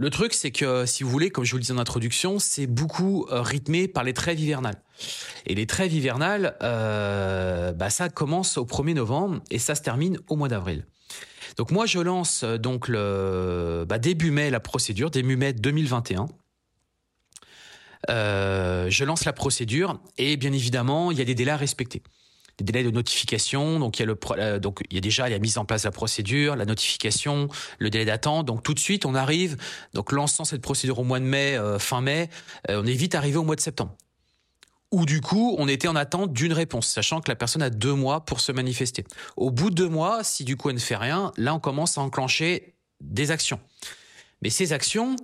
Le 0.00 0.08
truc, 0.08 0.32
c'est 0.32 0.50
que, 0.50 0.86
si 0.86 1.02
vous 1.02 1.10
voulez, 1.10 1.28
comme 1.28 1.44
je 1.44 1.50
vous 1.50 1.58
le 1.58 1.60
disais 1.60 1.74
en 1.74 1.78
introduction, 1.78 2.38
c'est 2.38 2.66
beaucoup 2.66 3.26
euh, 3.30 3.42
rythmé 3.42 3.86
par 3.86 4.02
les 4.02 4.14
trêves 4.14 4.40
hivernales. 4.40 4.80
Et 5.44 5.54
les 5.54 5.66
trêves 5.66 5.92
hivernales, 5.92 6.56
euh, 6.62 7.72
bah, 7.72 7.90
ça 7.90 8.08
commence 8.08 8.56
au 8.56 8.64
1er 8.64 8.94
novembre 8.94 9.42
et 9.50 9.58
ça 9.58 9.74
se 9.74 9.82
termine 9.82 10.18
au 10.28 10.36
mois 10.36 10.48
d'avril. 10.48 10.86
Donc 11.58 11.70
moi, 11.70 11.84
je 11.84 11.98
lance 11.98 12.44
euh, 12.44 12.56
donc 12.56 12.90
bah, 12.90 13.98
début 13.98 14.30
mai 14.30 14.48
la 14.48 14.58
procédure, 14.58 15.10
début 15.10 15.36
mai 15.36 15.52
2021. 15.52 16.28
je 18.08 19.04
lance 19.04 19.26
la 19.26 19.34
procédure 19.34 20.00
et 20.16 20.38
bien 20.38 20.54
évidemment, 20.54 21.10
il 21.10 21.18
y 21.18 21.20
a 21.20 21.26
des 21.26 21.34
délais 21.34 21.50
à 21.50 21.58
respecter 21.58 22.02
des 22.58 22.64
délais 22.64 22.84
de 22.84 22.90
notification. 22.90 23.78
Donc 23.78 23.98
il 23.98 24.06
y 24.06 24.08
a 24.08 24.14
euh, 24.38 24.60
déjà 25.00 25.28
la 25.28 25.38
mise 25.38 25.58
en 25.58 25.64
place 25.64 25.82
de 25.82 25.88
la 25.88 25.92
procédure, 25.92 26.56
la 26.56 26.64
notification, 26.64 27.48
le 27.78 27.90
délai 27.90 28.04
d'attente. 28.04 28.46
Donc 28.46 28.62
tout 28.62 28.74
de 28.74 28.78
suite 28.78 29.06
on 29.06 29.14
arrive 29.14 29.56
donc 29.94 30.12
lançant 30.12 30.44
cette 30.44 30.62
procédure 30.62 30.98
au 30.98 31.04
mois 31.04 31.20
de 31.20 31.24
mai, 31.24 31.56
euh, 31.56 31.78
fin 31.78 32.00
mai, 32.00 32.30
euh, 32.68 32.82
on 32.82 32.86
est 32.86 32.94
vite 32.94 33.14
arrivé 33.14 33.36
au 33.36 33.44
mois 33.44 33.56
de 33.56 33.60
septembre. 33.60 33.96
Ou 34.92 35.06
du 35.06 35.20
coup 35.20 35.54
on 35.58 35.68
était 35.68 35.88
en 35.88 35.96
attente 35.96 36.32
d'une 36.32 36.52
réponse, 36.52 36.88
sachant 36.88 37.20
que 37.20 37.30
la 37.30 37.36
personne 37.36 37.62
a 37.62 37.70
deux 37.70 37.94
mois 37.94 38.24
pour 38.24 38.40
se 38.40 38.52
manifester. 38.52 39.04
Au 39.36 39.50
bout 39.50 39.70
de 39.70 39.76
deux 39.76 39.88
mois, 39.88 40.24
si 40.24 40.44
du 40.44 40.56
coup 40.56 40.68
elle 40.70 40.76
ne 40.76 40.80
fait 40.80 40.96
rien, 40.96 41.32
là 41.36 41.54
on 41.54 41.60
commence 41.60 41.96
à 41.98 42.00
enclencher 42.00 42.74
des 43.00 43.30
actions. 43.30 43.60
Mais 44.42 44.50
ces 44.50 44.72
actions, 44.72 45.16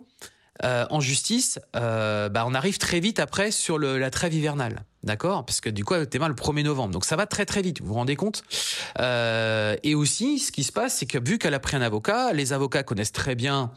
en 0.62 1.00
justice, 1.00 1.58
bah, 1.72 2.44
on 2.46 2.54
arrive 2.54 2.78
très 2.78 3.00
vite 3.00 3.18
après 3.18 3.50
sur 3.50 3.78
la 3.78 4.10
trêve 4.10 4.34
hivernale. 4.34 4.84
D'accord? 5.06 5.46
Parce 5.46 5.60
que 5.60 5.70
du 5.70 5.84
coup, 5.84 5.94
elle 5.94 6.08
mal 6.18 6.30
le 6.30 6.34
1er 6.34 6.64
novembre. 6.64 6.92
Donc 6.92 7.04
ça 7.04 7.14
va 7.14 7.26
très 7.26 7.46
très 7.46 7.62
vite, 7.62 7.80
vous 7.80 7.86
vous 7.86 7.94
rendez 7.94 8.16
compte? 8.16 8.42
Euh, 8.98 9.76
Et 9.84 9.94
aussi, 9.94 10.40
ce 10.40 10.50
qui 10.50 10.64
se 10.64 10.72
passe, 10.72 10.96
c'est 10.96 11.06
que 11.06 11.18
vu 11.24 11.38
qu'elle 11.38 11.54
a 11.54 11.60
pris 11.60 11.76
un 11.76 11.80
avocat, 11.80 12.32
les 12.32 12.52
avocats 12.52 12.82
connaissent 12.82 13.12
très 13.12 13.36
bien 13.36 13.70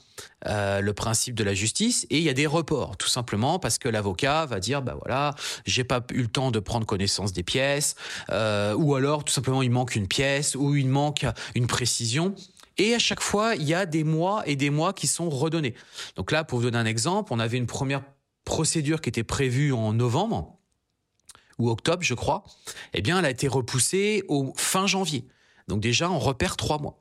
euh, 0.48 0.82
le 0.82 0.94
principe 0.94 1.36
de 1.36 1.44
la 1.44 1.54
justice 1.54 2.08
et 2.10 2.18
il 2.18 2.24
y 2.24 2.30
a 2.30 2.34
des 2.34 2.48
reports, 2.48 2.98
tout 2.98 3.08
simplement 3.08 3.60
parce 3.60 3.78
que 3.78 3.88
l'avocat 3.88 4.48
va 4.48 4.60
dire, 4.60 4.82
bah 4.82 4.96
voilà, 5.00 5.36
j'ai 5.68 5.84
pas 5.84 6.04
eu 6.12 6.24
le 6.24 6.28
temps 6.28 6.50
de 6.50 6.60
prendre 6.60 6.88
connaissance 6.88 7.32
des 7.32 7.44
pièces, 7.44 7.96
euh, 8.32 8.74
ou 8.74 8.96
alors 8.96 9.24
tout 9.24 9.32
simplement 9.32 9.62
il 9.62 9.70
manque 9.70 9.96
une 9.96 10.08
pièce, 10.08 10.56
ou 10.56 10.76
il 10.76 10.88
manque 10.88 11.28
une 11.54 11.68
précision. 11.68 12.34
Et 12.80 12.96
à 12.96 13.00
chaque 13.00 13.22
fois, 13.22 13.54
il 13.56 13.64
y 13.64 13.76
a 13.76 13.86
des 13.86 14.04
mois 14.04 14.42
et 14.48 14.56
des 14.56 14.72
mois 14.72 14.94
qui 14.94 15.06
sont 15.06 15.30
redonnés. 15.30 15.76
Donc 16.16 16.32
là, 16.32 16.44
pour 16.44 16.58
vous 16.58 16.66
donner 16.66 16.78
un 16.80 16.86
exemple, 16.86 17.32
on 17.34 17.40
avait 17.40 17.58
une 17.58 17.68
première 17.68 18.02
procédure 18.46 19.02
qui 19.02 19.10
était 19.10 19.24
prévue 19.24 19.74
en 19.74 19.94
novembre 19.94 20.59
ou 21.60 21.70
octobre, 21.70 22.02
je 22.02 22.14
crois. 22.14 22.44
Eh 22.94 23.02
bien, 23.02 23.20
elle 23.20 23.26
a 23.26 23.30
été 23.30 23.48
repoussée 23.48 24.24
au 24.28 24.54
fin 24.58 24.88
janvier. 24.88 25.28
Donc 25.68 25.82
déjà, 25.82 26.10
on 26.10 26.20
repère 26.20 26.58
trois 26.58 26.80
mois. 26.80 27.00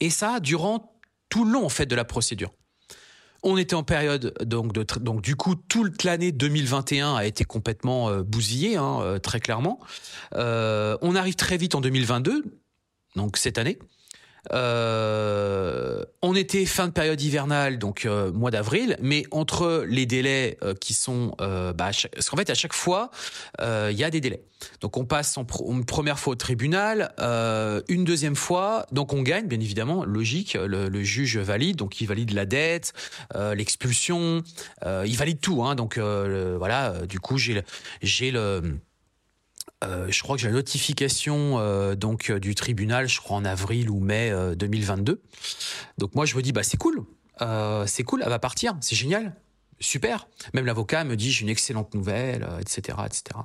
Et 0.00 0.10
ça, 0.10 0.40
durant 0.40 0.94
tout 1.28 1.44
le 1.44 1.52
long 1.52 1.64
en 1.64 1.68
fait 1.68 1.86
de 1.86 1.94
la 1.94 2.04
procédure. 2.04 2.52
On 3.42 3.58
était 3.58 3.74
en 3.74 3.82
période 3.82 4.34
donc 4.44 4.72
de 4.72 4.84
donc 5.00 5.20
du 5.20 5.36
coup 5.36 5.54
toute 5.54 6.04
l'année 6.04 6.32
2021 6.32 7.16
a 7.16 7.26
été 7.26 7.44
complètement 7.44 8.08
euh, 8.08 8.22
bousillée 8.22 8.76
hein, 8.76 9.00
euh, 9.02 9.18
très 9.18 9.40
clairement. 9.40 9.78
Euh, 10.34 10.96
on 11.02 11.14
arrive 11.14 11.34
très 11.34 11.56
vite 11.56 11.74
en 11.74 11.80
2022 11.80 12.44
donc 13.16 13.36
cette 13.36 13.58
année 13.58 13.78
euh, 14.52 16.04
on 16.22 16.34
était 16.34 16.64
fin 16.66 16.86
de 16.86 16.92
période 16.92 17.20
hivernale, 17.20 17.78
donc 17.78 18.04
euh, 18.04 18.32
mois 18.32 18.50
d'avril, 18.50 18.96
mais 19.00 19.24
entre 19.30 19.84
les 19.88 20.06
délais 20.06 20.58
euh, 20.62 20.74
qui 20.74 20.94
sont, 20.94 21.34
bah, 21.38 21.74
parce 21.76 22.28
qu'en 22.28 22.36
fait 22.36 22.50
à 22.50 22.54
chaque 22.54 22.72
fois 22.72 23.10
il 23.60 23.96
y 23.96 24.04
a 24.04 24.10
des 24.10 24.20
délais. 24.20 24.42
Donc 24.80 24.96
on 24.96 25.04
passe 25.04 25.36
en 25.36 25.46
une 25.68 25.84
première 25.84 26.18
fois 26.18 26.32
au 26.32 26.36
tribunal, 26.36 27.12
une 27.88 28.04
deuxième 28.04 28.36
fois, 28.36 28.86
donc 28.92 29.12
on 29.12 29.22
gagne 29.22 29.46
bien 29.46 29.60
évidemment, 29.60 30.04
logique, 30.04 30.54
le, 30.54 30.88
le 30.88 31.02
juge 31.02 31.38
valide, 31.38 31.76
donc 31.76 32.00
il 32.00 32.06
valide 32.06 32.32
la 32.32 32.46
dette, 32.46 32.92
l'expulsion, 33.54 34.42
il 34.84 35.16
valide 35.16 35.40
tout, 35.40 35.62
hein, 35.64 35.74
donc 35.74 35.98
voilà, 35.98 37.06
du 37.06 37.20
coup 37.20 37.38
j'ai 37.38 37.62
j'ai 38.02 38.30
le 38.30 38.78
euh, 39.86 40.06
je 40.10 40.22
crois 40.22 40.36
que 40.36 40.42
j'ai 40.42 40.48
la 40.48 40.54
notification 40.54 41.58
euh, 41.58 41.94
donc 41.94 42.30
euh, 42.30 42.40
du 42.40 42.54
tribunal, 42.54 43.08
je 43.08 43.20
crois 43.20 43.36
en 43.36 43.44
avril 43.44 43.90
ou 43.90 44.00
mai 44.00 44.32
2022. 44.56 45.22
Donc 45.98 46.14
moi 46.14 46.26
je 46.26 46.36
me 46.36 46.42
dis 46.42 46.52
bah 46.52 46.62
c'est 46.62 46.76
cool, 46.76 47.04
c'est 47.86 48.04
cool, 48.04 48.22
elle 48.22 48.28
va 48.28 48.38
partir, 48.38 48.76
c'est 48.80 48.96
génial, 48.96 49.34
super. 49.80 50.28
Même 50.52 50.66
l'avocat 50.66 51.04
me 51.04 51.16
dit 51.16 51.30
j'ai 51.30 51.42
une 51.42 51.48
excellente 51.48 51.94
nouvelle, 51.94 52.46
etc., 52.60 52.98
etc. 53.06 53.40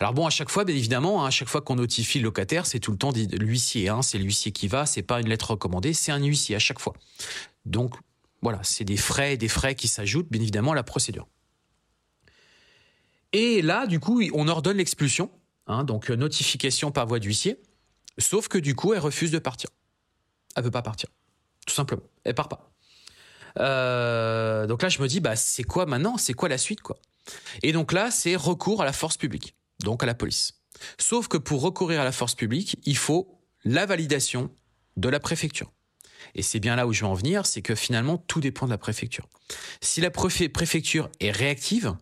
Alors 0.00 0.14
bon, 0.14 0.26
à 0.26 0.30
chaque 0.30 0.50
fois, 0.50 0.64
bien 0.64 0.74
évidemment, 0.74 1.22
hein, 1.24 1.28
à 1.28 1.30
chaque 1.30 1.48
fois 1.48 1.60
qu'on 1.60 1.76
notifie 1.76 2.18
le 2.18 2.24
locataire, 2.24 2.66
c'est 2.66 2.80
tout 2.80 2.90
le 2.90 2.98
temps 2.98 3.12
l'huissier. 3.12 3.88
Hein, 3.88 4.02
c'est 4.02 4.18
l'huissier 4.18 4.50
qui 4.50 4.66
va, 4.66 4.84
c'est 4.84 5.02
pas 5.02 5.20
une 5.20 5.28
lettre 5.28 5.52
recommandée, 5.52 5.92
c'est 5.92 6.10
un 6.10 6.18
huissier 6.18 6.56
à 6.56 6.58
chaque 6.58 6.80
fois. 6.80 6.94
Donc 7.66 7.94
voilà, 8.42 8.58
c'est 8.64 8.84
des 8.84 8.96
frais, 8.96 9.36
des 9.36 9.48
frais 9.48 9.76
qui 9.76 9.86
s'ajoutent, 9.86 10.28
bien 10.28 10.40
évidemment, 10.40 10.72
à 10.72 10.74
la 10.74 10.82
procédure. 10.82 11.28
Et 13.32 13.62
là, 13.62 13.86
du 13.86 14.00
coup, 14.00 14.22
on 14.34 14.48
ordonne 14.48 14.78
l'expulsion 14.78 15.30
Hein, 15.66 15.84
donc 15.84 16.10
euh, 16.10 16.16
notification 16.16 16.90
par 16.90 17.06
voie 17.06 17.18
d'huissier. 17.18 17.60
Sauf 18.18 18.48
que 18.48 18.58
du 18.58 18.74
coup, 18.74 18.92
elle 18.92 19.00
refuse 19.00 19.30
de 19.30 19.38
partir. 19.38 19.70
Elle 20.56 20.64
veut 20.64 20.70
pas 20.70 20.82
partir, 20.82 21.08
tout 21.66 21.74
simplement. 21.74 22.02
Elle 22.24 22.34
part 22.34 22.48
pas. 22.48 22.72
Euh, 23.58 24.66
donc 24.66 24.82
là, 24.82 24.88
je 24.88 25.00
me 25.00 25.08
dis, 25.08 25.20
bah 25.20 25.36
c'est 25.36 25.62
quoi 25.62 25.86
maintenant? 25.86 26.16
C'est 26.18 26.34
quoi 26.34 26.48
la 26.48 26.58
suite, 26.58 26.80
quoi? 26.80 26.98
Et 27.62 27.72
donc 27.72 27.92
là, 27.92 28.10
c'est 28.10 28.36
recours 28.36 28.82
à 28.82 28.84
la 28.84 28.92
force 28.92 29.16
publique, 29.16 29.54
donc 29.80 30.02
à 30.02 30.06
la 30.06 30.14
police. 30.14 30.60
Sauf 30.98 31.28
que 31.28 31.36
pour 31.36 31.60
recourir 31.62 32.00
à 32.00 32.04
la 32.04 32.12
force 32.12 32.34
publique, 32.34 32.78
il 32.84 32.96
faut 32.96 33.40
la 33.64 33.86
validation 33.86 34.50
de 34.96 35.08
la 35.08 35.20
préfecture. 35.20 35.72
Et 36.34 36.42
c'est 36.42 36.60
bien 36.60 36.76
là 36.76 36.86
où 36.86 36.92
je 36.92 37.00
veux 37.00 37.06
en 37.06 37.14
venir, 37.14 37.46
c'est 37.46 37.62
que 37.62 37.74
finalement, 37.74 38.18
tout 38.18 38.40
dépend 38.40 38.66
de 38.66 38.70
la 38.70 38.78
préfecture. 38.78 39.28
Si 39.80 40.00
la 40.00 40.10
préfecture 40.10 41.10
est 41.20 41.30
réactive, 41.30 41.94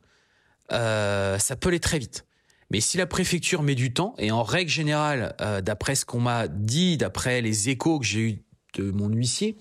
euh, 0.73 1.39
ça 1.39 1.57
peut 1.57 1.69
aller 1.69 1.81
très 1.81 1.99
vite. 1.99 2.27
Mais 2.71 2.81
si 2.81 2.99
la 2.99 3.07
préfecture 3.07 3.63
met 3.63 3.75
du 3.75 3.93
temps, 3.93 4.15
et 4.19 4.31
en 4.31 4.43
règle 4.43 4.71
générale, 4.71 5.35
euh, 5.41 5.61
d'après 5.61 5.95
ce 5.95 6.05
qu'on 6.05 6.21
m'a 6.21 6.49
dit, 6.49 6.97
d'après 6.99 7.41
les 7.41 7.71
échos 7.71 7.99
que 7.99 8.05
j'ai 8.05 8.21
eu 8.21 8.43
de 8.75 8.91
mon 8.91 9.09
huissier, 9.09 9.57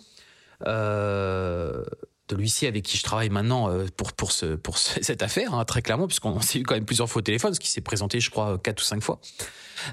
euh, 0.66 1.84
de 2.28 2.36
l'huissier 2.36 2.68
avec 2.68 2.84
qui 2.84 2.98
je 2.98 3.04
travaille 3.04 3.30
maintenant 3.30 3.70
euh, 3.70 3.86
pour 3.96 4.12
pour 4.12 4.32
ce 4.34 4.56
pour 4.56 4.78
cette 4.80 5.22
affaire 5.22 5.54
hein, 5.54 5.64
très 5.66 5.82
clairement 5.82 6.08
puisqu'on 6.08 6.42
s'est 6.42 6.60
eu 6.60 6.64
quand 6.64 6.74
même 6.74 6.84
plusieurs 6.84 7.08
fois 7.08 7.20
au 7.20 7.24
téléphone 7.24 7.54
ce 7.54 7.60
qui 7.60 7.70
s'est 7.70 7.80
présenté 7.80 8.20
je 8.20 8.32
crois 8.32 8.58
quatre 8.58 8.82
ou 8.82 8.84
cinq 8.84 9.02
fois 9.04 9.22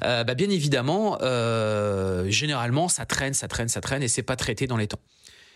bah 0.01 0.25
bien 0.35 0.49
évidemment 0.49 1.19
généralement 2.31 2.89
ça 2.89 3.05
traîne 3.05 3.35
ça 3.35 3.47
traîne 3.47 3.69
ça 3.69 3.83
traîne 3.83 4.03
et 4.03 4.09
c'est 4.09 4.23
pas 4.23 4.37
traité 4.37 4.67
dans 4.67 4.79
les 4.79 4.89
temps 4.89 5.01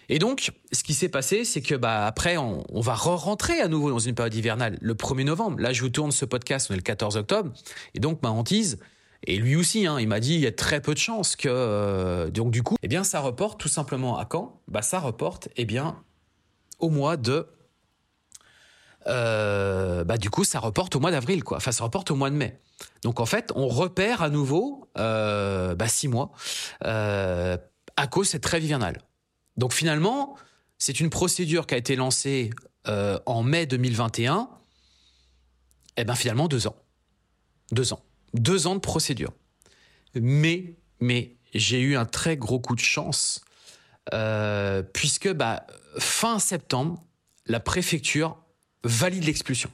et 0.09 0.19
donc, 0.19 0.53
ce 0.73 0.83
qui 0.83 0.95
s'est 0.95 1.11
passé, 1.11 1.45
c'est 1.45 1.61
que 1.61 1.75
bah 1.75 2.07
après, 2.07 2.39
on, 2.39 2.81
va 2.81 2.95
re-rentrer 2.95 3.61
à 3.61 3.69
nouveau 3.69 3.91
dans 3.91 3.99
une 3.99 4.15
période 4.15 4.35
hivernale 4.35 4.79
le 4.81 4.95
1er 4.95 5.25
novembre. 5.25 5.61
Là, 5.61 5.73
je 5.73 5.83
vous 5.83 5.91
tourne 5.91 6.13
ce 6.13 6.25
podcast, 6.25 6.69
on 6.71 6.75
est 6.75 6.79
le 6.79 6.83
14 6.83 7.17
octobre, 7.19 7.53
et 7.95 8.01
donc 8.01 8.23
ma 8.23 8.31
hantise, 8.31 8.79
et 9.25 9.37
lui 9.37 9.57
aussi, 9.57 9.87
hein, 9.87 9.99
il 10.01 10.09
m'a 10.09 10.21
dit 10.21 10.35
il 10.35 10.41
y 10.41 10.47
a 10.47 10.53
très 10.53 10.81
peu 10.81 10.95
de 10.95 10.99
chances 10.99 11.37
que 11.37 11.49
euh, 11.51 12.31
donc 12.31 12.51
du 12.51 12.63
coup, 12.63 12.77
eh 12.83 12.89
bien, 12.89 13.05
ça 13.05 13.21
reporte 13.21 13.61
tout 13.61 13.69
simplement 13.69 14.17
à 14.17 14.25
quand? 14.25 14.63
Bah, 14.69 14.81
ça 14.81 14.99
reporte, 14.99 15.49
eh 15.57 15.67
bien, 15.67 16.03
au 16.79 16.89
mois 16.89 17.17
de 17.17 17.47
bah 19.07 20.19
du 20.19 20.29
coup 20.29 20.45
ça 20.45 20.59
reporte 20.59 20.95
au 20.95 21.01
mois 21.01 21.11
d'avril 21.11 21.43
quoi. 21.43 21.57
Enfin 21.57 21.73
ça 21.73 21.83
reporte 21.83 22.11
au 22.11 22.15
mois 22.15 22.29
de 22.29 22.35
mai. 22.35 22.61
Donc 23.03 23.21
en 23.21 23.25
fait 23.25 23.53
on 23.55 23.67
repère 23.67 24.21
à 24.21 24.29
nouveau 24.29 24.91
bah, 24.95 25.89
six 25.89 26.09
mois 26.09 26.31
à 26.83 28.07
cause 28.11 28.27
de 28.27 28.33
cette 28.33 28.43
trêve 28.43 28.63
hivernale. 28.63 29.01
Donc 29.59 29.75
finalement 29.75 30.37
c'est 30.79 31.01
une 31.01 31.11
procédure 31.11 31.67
qui 31.67 31.75
a 31.75 31.79
été 31.79 31.95
lancée 31.97 32.51
en 32.87 33.43
mai 33.43 33.67
2021. 33.67 34.49
Et 35.99 36.05
ben 36.05 36.15
finalement 36.15 36.49
deux 36.49 36.67
ans, 36.67 36.77
deux 37.73 37.93
ans, 37.93 38.03
deux 38.33 38.67
ans 38.67 38.75
de 38.75 38.81
procédure. 38.81 39.33
Mais 40.15 40.77
mais 41.01 41.37
j'ai 41.55 41.81
eu 41.81 41.97
un 41.97 42.07
très 42.07 42.37
gros 42.37 42.61
coup 42.61 42.75
de 42.75 42.81
chance 42.81 43.43
euh, 44.15 44.83
puisque 44.83 45.33
bah, 45.33 45.67
fin 45.99 46.39
septembre, 46.39 47.03
la 47.47 47.61
préfecture 47.61 48.39
valide 48.85 49.25
l'expulsion. 49.25 49.71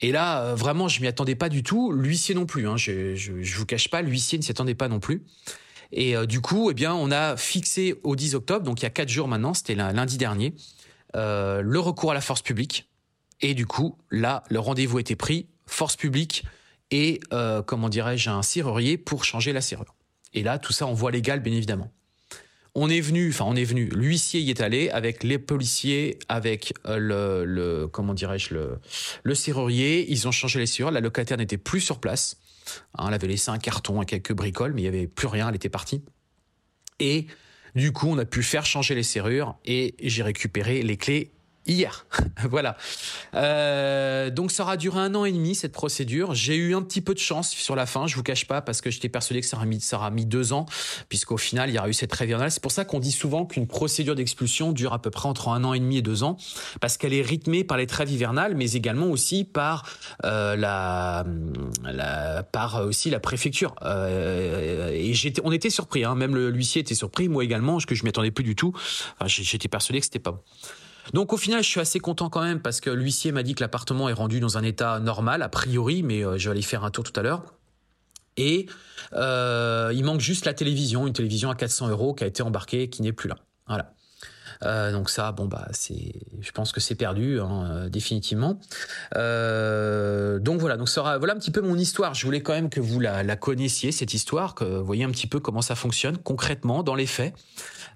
Et 0.00 0.12
là, 0.12 0.42
euh, 0.42 0.54
vraiment, 0.54 0.88
je 0.88 1.00
m'y 1.00 1.06
attendais 1.06 1.34
pas 1.34 1.48
du 1.48 1.62
tout. 1.62 1.92
L'huissier 1.92 2.34
non 2.34 2.46
plus. 2.46 2.68
Hein. 2.68 2.76
Je, 2.76 3.14
je, 3.14 3.56
vous 3.56 3.66
cache 3.66 3.88
pas, 3.88 4.02
l'huissier 4.02 4.38
ne 4.38 4.42
s'y 4.42 4.50
attendait 4.50 4.74
pas 4.74 4.88
non 4.88 5.00
plus. 5.00 5.24
Et 5.92 6.16
euh, 6.16 6.26
du 6.26 6.40
coup, 6.40 6.70
eh 6.70 6.74
bien, 6.74 6.94
on 6.94 7.10
a 7.10 7.36
fixé 7.36 7.98
au 8.02 8.16
10 8.16 8.34
octobre, 8.34 8.64
donc 8.64 8.80
il 8.80 8.84
y 8.84 8.86
a 8.86 8.90
quatre 8.90 9.08
jours 9.08 9.28
maintenant, 9.28 9.54
c'était 9.54 9.74
lundi 9.74 10.18
dernier, 10.18 10.54
le 11.14 11.78
recours 11.78 12.10
à 12.10 12.14
la 12.14 12.20
force 12.20 12.42
publique. 12.42 12.88
Et 13.40 13.54
du 13.54 13.66
coup, 13.66 13.96
là, 14.10 14.42
le 14.50 14.58
rendez-vous 14.58 14.98
était 14.98 15.16
pris, 15.16 15.46
force 15.66 15.96
publique 15.96 16.44
et, 16.90 17.20
comment 17.66 17.88
dirais-je, 17.88 18.30
un 18.30 18.42
serrurier 18.42 18.98
pour 18.98 19.24
changer 19.24 19.52
la 19.52 19.60
serrure. 19.60 19.94
Et 20.34 20.42
là, 20.42 20.58
tout 20.58 20.72
ça 20.72 20.86
en 20.86 20.92
voie 20.92 21.10
légale, 21.10 21.40
bien 21.40 21.54
évidemment. 21.54 21.90
On 22.74 22.88
est 22.88 23.00
venu, 23.00 23.30
enfin 23.30 23.44
on 23.48 23.56
est 23.56 23.64
venu, 23.64 23.88
l'huissier 23.88 24.40
y 24.40 24.50
est 24.50 24.60
allé 24.60 24.88
avec 24.90 25.24
les 25.24 25.38
policiers, 25.38 26.18
avec 26.28 26.74
euh, 26.86 27.44
le, 27.44 27.88
comment 27.88 28.14
dirais-je, 28.14 28.54
le, 28.54 28.78
le 29.24 29.34
serrurier. 29.34 30.08
Ils 30.10 30.28
ont 30.28 30.30
changé 30.30 30.60
les 30.60 30.66
serrures. 30.66 30.92
La 30.92 31.00
locataire 31.00 31.38
n'était 31.38 31.58
plus 31.58 31.80
sur 31.80 31.98
place. 31.98 32.36
Hein, 32.94 33.06
elle 33.08 33.14
avait 33.14 33.26
laissé 33.26 33.50
un 33.50 33.58
carton 33.58 34.02
et 34.02 34.06
quelques 34.06 34.32
bricoles, 34.32 34.72
mais 34.72 34.82
il 34.82 34.90
n'y 34.90 34.96
avait 34.96 35.06
plus 35.06 35.26
rien. 35.26 35.48
Elle 35.48 35.56
était 35.56 35.68
partie. 35.68 36.02
Et 37.00 37.26
du 37.74 37.92
coup, 37.92 38.08
on 38.08 38.18
a 38.18 38.24
pu 38.24 38.42
faire 38.42 38.66
changer 38.66 38.94
les 38.94 39.02
serrures 39.02 39.56
et 39.64 39.94
j'ai 40.00 40.22
récupéré 40.22 40.82
les 40.82 40.96
clés 40.96 41.32
hier. 41.68 42.06
voilà. 42.48 42.76
Euh, 43.34 44.30
donc 44.30 44.50
ça 44.50 44.64
aura 44.64 44.76
duré 44.76 44.98
un 44.98 45.14
an 45.14 45.24
et 45.24 45.32
demi 45.32 45.54
cette 45.54 45.72
procédure. 45.72 46.34
J'ai 46.34 46.56
eu 46.56 46.74
un 46.74 46.82
petit 46.82 47.00
peu 47.00 47.14
de 47.14 47.18
chance 47.18 47.50
sur 47.50 47.76
la 47.76 47.86
fin, 47.86 48.06
je 48.06 48.16
vous 48.16 48.22
cache 48.22 48.46
pas, 48.46 48.60
parce 48.60 48.80
que 48.80 48.90
j'étais 48.90 49.08
persuadé 49.08 49.40
que 49.40 49.46
ça 49.46 49.56
aura 49.96 50.10
mis, 50.10 50.26
deux 50.26 50.52
ans, 50.52 50.66
puisqu'au 51.08 51.36
final 51.36 51.70
il 51.70 51.74
y 51.74 51.78
aura 51.78 51.88
eu 51.88 51.92
cette 51.92 52.10
trêve 52.10 52.36
C'est 52.48 52.62
pour 52.62 52.72
ça 52.72 52.84
qu'on 52.84 52.98
dit 52.98 53.12
souvent 53.12 53.46
qu'une 53.46 53.66
procédure 53.66 54.14
d'expulsion 54.14 54.72
dure 54.72 54.92
à 54.92 55.00
peu 55.00 55.10
près 55.10 55.28
entre 55.28 55.48
un 55.48 55.64
an 55.64 55.74
et 55.74 55.78
demi 55.78 55.98
et 55.98 56.02
deux 56.02 56.22
ans, 56.22 56.36
parce 56.80 56.96
qu'elle 56.96 57.14
est 57.14 57.22
rythmée 57.22 57.64
par 57.64 57.76
les 57.76 57.86
trêves 57.86 58.10
hivernales, 58.10 58.54
mais 58.56 58.72
également 58.72 59.06
aussi 59.06 59.44
par 59.44 59.84
euh, 60.24 60.56
la, 60.56 61.24
par 62.52 62.86
aussi 62.86 63.10
la 63.10 63.20
préfecture. 63.20 63.74
Euh, 63.82 64.90
et 64.92 65.14
j'étais, 65.14 65.40
on 65.44 65.52
était 65.52 65.70
surpris, 65.70 66.04
hein, 66.04 66.14
même 66.14 66.36
l'huissier 66.36 66.80
était 66.80 66.94
surpris, 66.94 67.28
moi 67.28 67.44
également, 67.44 67.74
parce 67.74 67.86
que 67.86 67.94
je 67.94 68.02
m'y 68.02 68.08
attendais 68.08 68.30
plus 68.30 68.44
du 68.44 68.56
tout. 68.56 68.72
J'étais 69.26 69.68
persuadé 69.68 70.00
que 70.00 70.06
c'était 70.06 70.18
pas 70.18 70.32
bon. 70.32 70.40
Donc 71.12 71.32
au 71.32 71.36
final, 71.36 71.62
je 71.62 71.68
suis 71.68 71.80
assez 71.80 72.00
content 72.00 72.28
quand 72.28 72.42
même 72.42 72.60
parce 72.60 72.80
que 72.80 72.90
l'huissier 72.90 73.32
m'a 73.32 73.42
dit 73.42 73.54
que 73.54 73.62
l'appartement 73.62 74.08
est 74.08 74.14
rendu 74.14 74.40
dans 74.40 74.58
un 74.58 74.62
état 74.62 75.00
normal, 75.00 75.42
a 75.42 75.48
priori, 75.48 76.02
mais 76.02 76.24
euh, 76.24 76.38
je 76.38 76.48
vais 76.48 76.52
aller 76.52 76.62
faire 76.62 76.84
un 76.84 76.90
tour 76.90 77.04
tout 77.04 77.18
à 77.18 77.22
l'heure. 77.22 77.42
Et 78.36 78.66
euh, 79.14 79.90
il 79.94 80.04
manque 80.04 80.20
juste 80.20 80.44
la 80.44 80.54
télévision, 80.54 81.06
une 81.06 81.12
télévision 81.12 81.50
à 81.50 81.54
400 81.54 81.88
euros 81.88 82.14
qui 82.14 82.24
a 82.24 82.26
été 82.26 82.42
embarquée, 82.42 82.88
qui 82.88 83.02
n'est 83.02 83.12
plus 83.12 83.28
là. 83.28 83.36
Voilà. 83.66 83.92
Euh, 84.64 84.92
donc 84.92 85.10
ça, 85.10 85.32
bon 85.32 85.46
bah 85.46 85.68
c'est, 85.72 86.14
je 86.40 86.50
pense 86.50 86.72
que 86.72 86.80
c'est 86.80 86.94
perdu 86.94 87.40
hein, 87.40 87.88
définitivement. 87.88 88.60
donc 89.14 90.60
voilà, 90.60 90.76
donc 90.76 90.88
ça 90.88 91.18
voilà 91.18 91.34
un 91.34 91.38
petit 91.38 91.50
peu 91.50 91.60
mon 91.60 91.76
histoire. 91.76 92.14
Je 92.14 92.24
voulais 92.24 92.40
quand 92.40 92.54
même 92.54 92.70
que 92.70 92.80
vous 92.80 93.00
la, 93.00 93.36
connaissiez 93.36 93.92
cette 93.92 94.14
histoire, 94.14 94.54
que 94.54 94.64
vous 94.64 94.84
voyez 94.84 95.04
un 95.04 95.10
petit 95.10 95.26
peu 95.26 95.40
comment 95.40 95.62
ça 95.62 95.74
fonctionne 95.74 96.18
concrètement 96.18 96.82
dans 96.82 96.94
les 96.94 97.06
faits. 97.06 97.34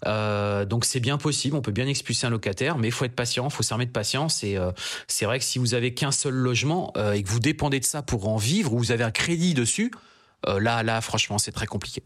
Euh, 0.06 0.64
donc 0.64 0.84
c'est 0.84 1.00
bien 1.00 1.18
possible, 1.18 1.56
on 1.56 1.62
peut 1.62 1.72
bien 1.72 1.86
expulser 1.86 2.26
un 2.26 2.30
locataire, 2.30 2.78
mais 2.78 2.88
il 2.88 2.92
faut 2.92 3.04
être 3.04 3.14
patient, 3.14 3.48
faut 3.50 3.62
s'armer 3.62 3.86
de 3.86 3.90
patience. 3.90 4.42
Et 4.44 4.56
euh, 4.56 4.72
c'est 5.06 5.24
vrai 5.24 5.38
que 5.38 5.44
si 5.44 5.58
vous 5.58 5.74
avez 5.74 5.94
qu'un 5.94 6.12
seul 6.12 6.34
logement 6.34 6.92
euh, 6.96 7.12
et 7.12 7.22
que 7.22 7.28
vous 7.28 7.40
dépendez 7.40 7.80
de 7.80 7.84
ça 7.84 8.02
pour 8.02 8.28
en 8.28 8.36
vivre, 8.36 8.72
ou 8.72 8.78
vous 8.78 8.92
avez 8.92 9.04
un 9.04 9.10
crédit 9.10 9.54
dessus, 9.54 9.90
là, 10.46 10.82
là, 10.82 11.00
franchement, 11.00 11.38
c'est 11.38 11.52
très 11.52 11.66
compliqué. 11.66 12.02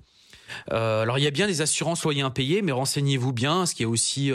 Alors 0.70 1.18
il 1.18 1.24
y 1.24 1.26
a 1.26 1.30
bien 1.30 1.46
des 1.46 1.61
assurances 1.61 2.02
loyers 2.04 2.22
impayés, 2.22 2.62
mais 2.62 2.72
renseignez-vous 2.72 3.32
bien, 3.32 3.64
qu'il 3.74 3.82
y 3.82 3.87
a 3.87 3.88
aussi 3.88 4.32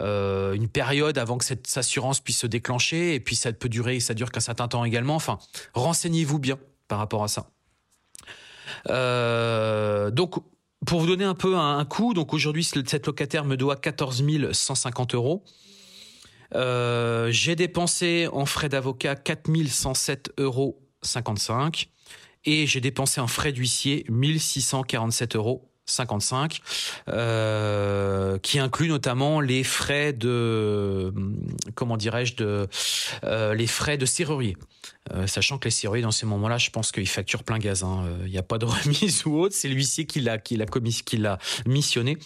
une 0.00 0.68
période 0.68 1.18
avant 1.18 1.38
que 1.38 1.44
cette 1.44 1.76
assurance 1.76 2.20
puisse 2.20 2.38
se 2.38 2.46
déclencher, 2.46 3.14
et 3.14 3.20
puis 3.20 3.36
ça 3.36 3.52
peut 3.52 3.68
durer, 3.68 4.00
ça 4.00 4.14
dure 4.14 4.30
qu'un 4.30 4.40
certain 4.40 4.68
temps 4.68 4.84
également. 4.84 5.14
Enfin, 5.14 5.38
renseignez-vous 5.74 6.38
bien 6.38 6.58
par 6.88 6.98
rapport 6.98 7.24
à 7.24 7.28
ça. 7.28 7.46
donc 10.10 10.36
pour 10.84 11.00
vous 11.00 11.06
donner 11.06 11.24
un 11.24 11.34
peu 11.34 11.56
un, 11.56 11.84
coût, 11.84 12.14
donc 12.14 12.34
aujourd'hui, 12.34 12.64
cette 12.64 13.06
locataire 13.06 13.44
me 13.44 13.56
doit 13.56 13.76
14 13.76 14.22
150 14.52 15.14
euros. 15.14 15.44
Euh, 16.54 17.30
j'ai 17.30 17.56
dépensé 17.56 18.28
en 18.32 18.46
frais 18.46 18.68
d'avocat 18.68 19.16
4 19.16 19.48
107 19.68 20.32
euros 20.38 20.78
55 21.02 21.88
et 22.44 22.66
j'ai 22.66 22.80
dépensé 22.80 23.20
en 23.20 23.26
frais 23.26 23.52
d'huissier 23.52 24.04
1647 24.08 25.36
euros 25.36 25.73
55, 25.86 26.60
euh, 27.08 28.38
qui 28.38 28.58
inclut 28.58 28.88
notamment 28.88 29.40
les 29.40 29.64
frais 29.64 30.12
de, 30.12 31.12
comment 31.74 31.96
dirais-je, 31.96 32.36
de, 32.36 32.68
euh, 33.24 33.54
les 33.54 33.66
frais 33.66 33.98
de 33.98 34.06
serrurier. 34.06 34.56
Euh, 35.12 35.26
sachant 35.26 35.58
que 35.58 35.66
les 35.66 35.70
serruriers 35.70 36.02
dans 36.02 36.10
ces 36.10 36.24
moments-là, 36.24 36.56
je 36.56 36.70
pense 36.70 36.90
qu'ils 36.90 37.08
facturent 37.08 37.44
plein 37.44 37.58
gaz. 37.58 37.84
Hein. 37.84 38.06
Il 38.24 38.30
n'y 38.30 38.38
a 38.38 38.42
pas 38.42 38.56
de 38.56 38.64
remise 38.64 39.26
ou 39.26 39.38
autre. 39.38 39.54
C'est 39.54 39.68
l'huissier 39.68 40.06
qui 40.06 40.20
l'a, 40.20 40.38
qui 40.38 40.56
l'a 40.56 40.64
qui 40.64 41.16
l'a 41.18 41.38
missionné. 41.66 42.16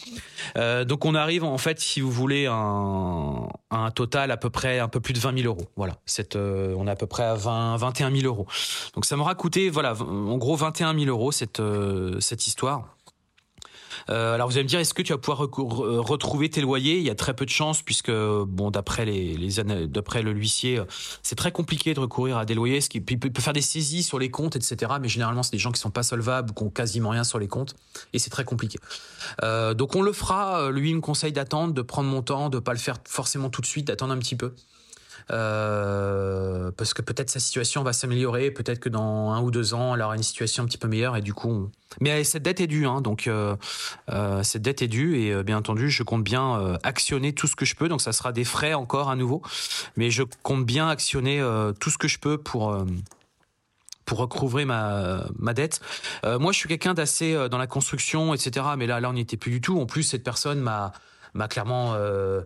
donc 0.86 1.04
on 1.04 1.14
arrive 1.14 1.42
en 1.42 1.58
fait, 1.58 1.80
si 1.80 2.00
vous 2.00 2.10
voulez, 2.10 2.46
à 2.46 2.52
un, 2.52 3.90
total 3.90 4.30
à 4.30 4.36
peu 4.36 4.50
près 4.50 4.78
un 4.78 4.88
peu 4.88 5.00
plus 5.00 5.14
de 5.14 5.18
20 5.18 5.38
000 5.38 5.46
euros. 5.46 5.66
Voilà, 5.76 5.94
on 6.34 6.86
est 6.86 6.90
à 6.90 6.96
peu 6.96 7.06
près 7.06 7.24
à 7.24 7.34
20, 7.34 7.76
21 7.78 8.14
000 8.14 8.26
euros. 8.26 8.46
Donc 8.94 9.04
ça 9.04 9.16
m'aura 9.16 9.34
coûté, 9.34 9.70
voilà, 9.70 9.94
en 10.00 10.38
gros 10.38 10.54
21 10.54 10.96
000 10.96 11.06
euros 11.06 11.32
cette 11.32 11.60
cette 12.20 12.46
histoire. 12.46 12.97
Euh, 14.10 14.34
alors 14.34 14.48
vous 14.48 14.54
allez 14.54 14.64
me 14.64 14.68
dire, 14.68 14.80
est-ce 14.80 14.94
que 14.94 15.02
tu 15.02 15.12
vas 15.12 15.18
pouvoir 15.18 15.42
euh, 15.42 16.00
retrouver 16.00 16.48
tes 16.48 16.60
loyers? 16.60 16.98
Il 16.98 17.04
y 17.04 17.10
a 17.10 17.14
très 17.14 17.34
peu 17.34 17.44
de 17.44 17.50
chances 17.50 17.82
puisque, 17.82 18.10
bon, 18.10 18.70
d'après 18.70 19.04
les, 19.04 19.36
les 19.36 19.62
d'après 19.86 20.22
le 20.22 20.32
huissier, 20.32 20.80
c'est 21.22 21.36
très 21.36 21.52
compliqué 21.52 21.94
de 21.94 22.00
recourir 22.00 22.38
à 22.38 22.44
des 22.44 22.54
loyers. 22.54 22.80
Ce 22.80 22.88
qui 22.88 22.98
il 22.98 23.18
peut 23.18 23.42
faire 23.42 23.52
des 23.52 23.60
saisies 23.60 24.02
sur 24.02 24.18
les 24.18 24.30
comptes, 24.30 24.56
etc. 24.56 24.92
Mais 25.00 25.08
généralement, 25.08 25.42
c'est 25.42 25.52
des 25.52 25.58
gens 25.58 25.72
qui 25.72 25.80
sont 25.80 25.90
pas 25.90 26.02
solvables 26.02 26.52
qui 26.54 26.62
ont 26.62 26.70
quasiment 26.70 27.10
rien 27.10 27.24
sur 27.24 27.38
les 27.38 27.48
comptes, 27.48 27.76
et 28.12 28.18
c'est 28.18 28.30
très 28.30 28.44
compliqué. 28.44 28.78
Euh, 29.42 29.74
donc 29.74 29.94
on 29.96 30.02
le 30.02 30.12
fera. 30.12 30.70
Lui, 30.70 30.90
il 30.90 30.96
me 30.96 31.00
conseille 31.00 31.32
d'attendre, 31.32 31.74
de 31.74 31.82
prendre 31.82 32.08
mon 32.08 32.22
temps, 32.22 32.48
de 32.48 32.58
pas 32.58 32.72
le 32.72 32.78
faire 32.78 32.96
forcément 33.04 33.50
tout 33.50 33.60
de 33.60 33.66
suite, 33.66 33.86
d'attendre 33.86 34.12
un 34.12 34.18
petit 34.18 34.36
peu. 34.36 34.54
Euh, 35.30 36.70
parce 36.76 36.94
que 36.94 37.02
peut-être 37.02 37.30
sa 37.30 37.40
situation 37.40 37.82
va 37.82 37.92
s'améliorer, 37.92 38.50
peut-être 38.50 38.80
que 38.80 38.88
dans 38.88 39.30
un 39.30 39.40
ou 39.42 39.50
deux 39.50 39.74
ans, 39.74 39.94
elle 39.94 40.02
aura 40.02 40.16
une 40.16 40.22
situation 40.22 40.62
un 40.62 40.66
petit 40.66 40.78
peu 40.78 40.88
meilleure 40.88 41.16
et 41.16 41.20
du 41.20 41.34
coup, 41.34 41.70
mais 42.00 42.24
cette 42.24 42.42
dette 42.42 42.60
est 42.60 42.66
due, 42.66 42.86
hein, 42.86 43.00
donc 43.00 43.26
euh, 43.26 43.54
euh, 44.10 44.42
cette 44.42 44.62
dette 44.62 44.82
est 44.82 44.88
due 44.88 45.18
et 45.18 45.42
bien 45.42 45.58
entendu, 45.58 45.90
je 45.90 46.02
compte 46.02 46.24
bien 46.24 46.78
actionner 46.82 47.32
tout 47.34 47.46
ce 47.46 47.56
que 47.56 47.64
je 47.64 47.76
peux, 47.76 47.88
donc 47.88 48.00
ça 48.00 48.12
sera 48.12 48.32
des 48.32 48.44
frais 48.44 48.74
encore 48.74 49.10
à 49.10 49.16
nouveau, 49.16 49.42
mais 49.96 50.10
je 50.10 50.22
compte 50.42 50.64
bien 50.64 50.88
actionner 50.88 51.44
tout 51.78 51.90
ce 51.90 51.98
que 51.98 52.08
je 52.08 52.18
peux 52.18 52.38
pour 52.38 52.76
pour 54.04 54.18
recouvrer 54.18 54.64
ma, 54.64 55.26
ma 55.38 55.52
dette. 55.52 55.80
moi, 56.24 56.52
je 56.52 56.58
suis 56.58 56.68
quelqu'un 56.68 56.94
d'assez 56.94 57.48
dans 57.50 57.58
la 57.58 57.66
construction, 57.66 58.32
etc. 58.32 58.64
Mais 58.78 58.86
là, 58.86 59.00
là, 59.00 59.10
on 59.10 59.12
n'y 59.12 59.20
était 59.20 59.36
plus 59.36 59.50
du 59.50 59.60
tout. 59.60 59.78
En 59.78 59.84
plus, 59.84 60.02
cette 60.02 60.24
personne 60.24 60.60
m'a 60.60 60.92
m'a 61.34 61.48
clairement 61.48 61.94
euh, 61.94 62.42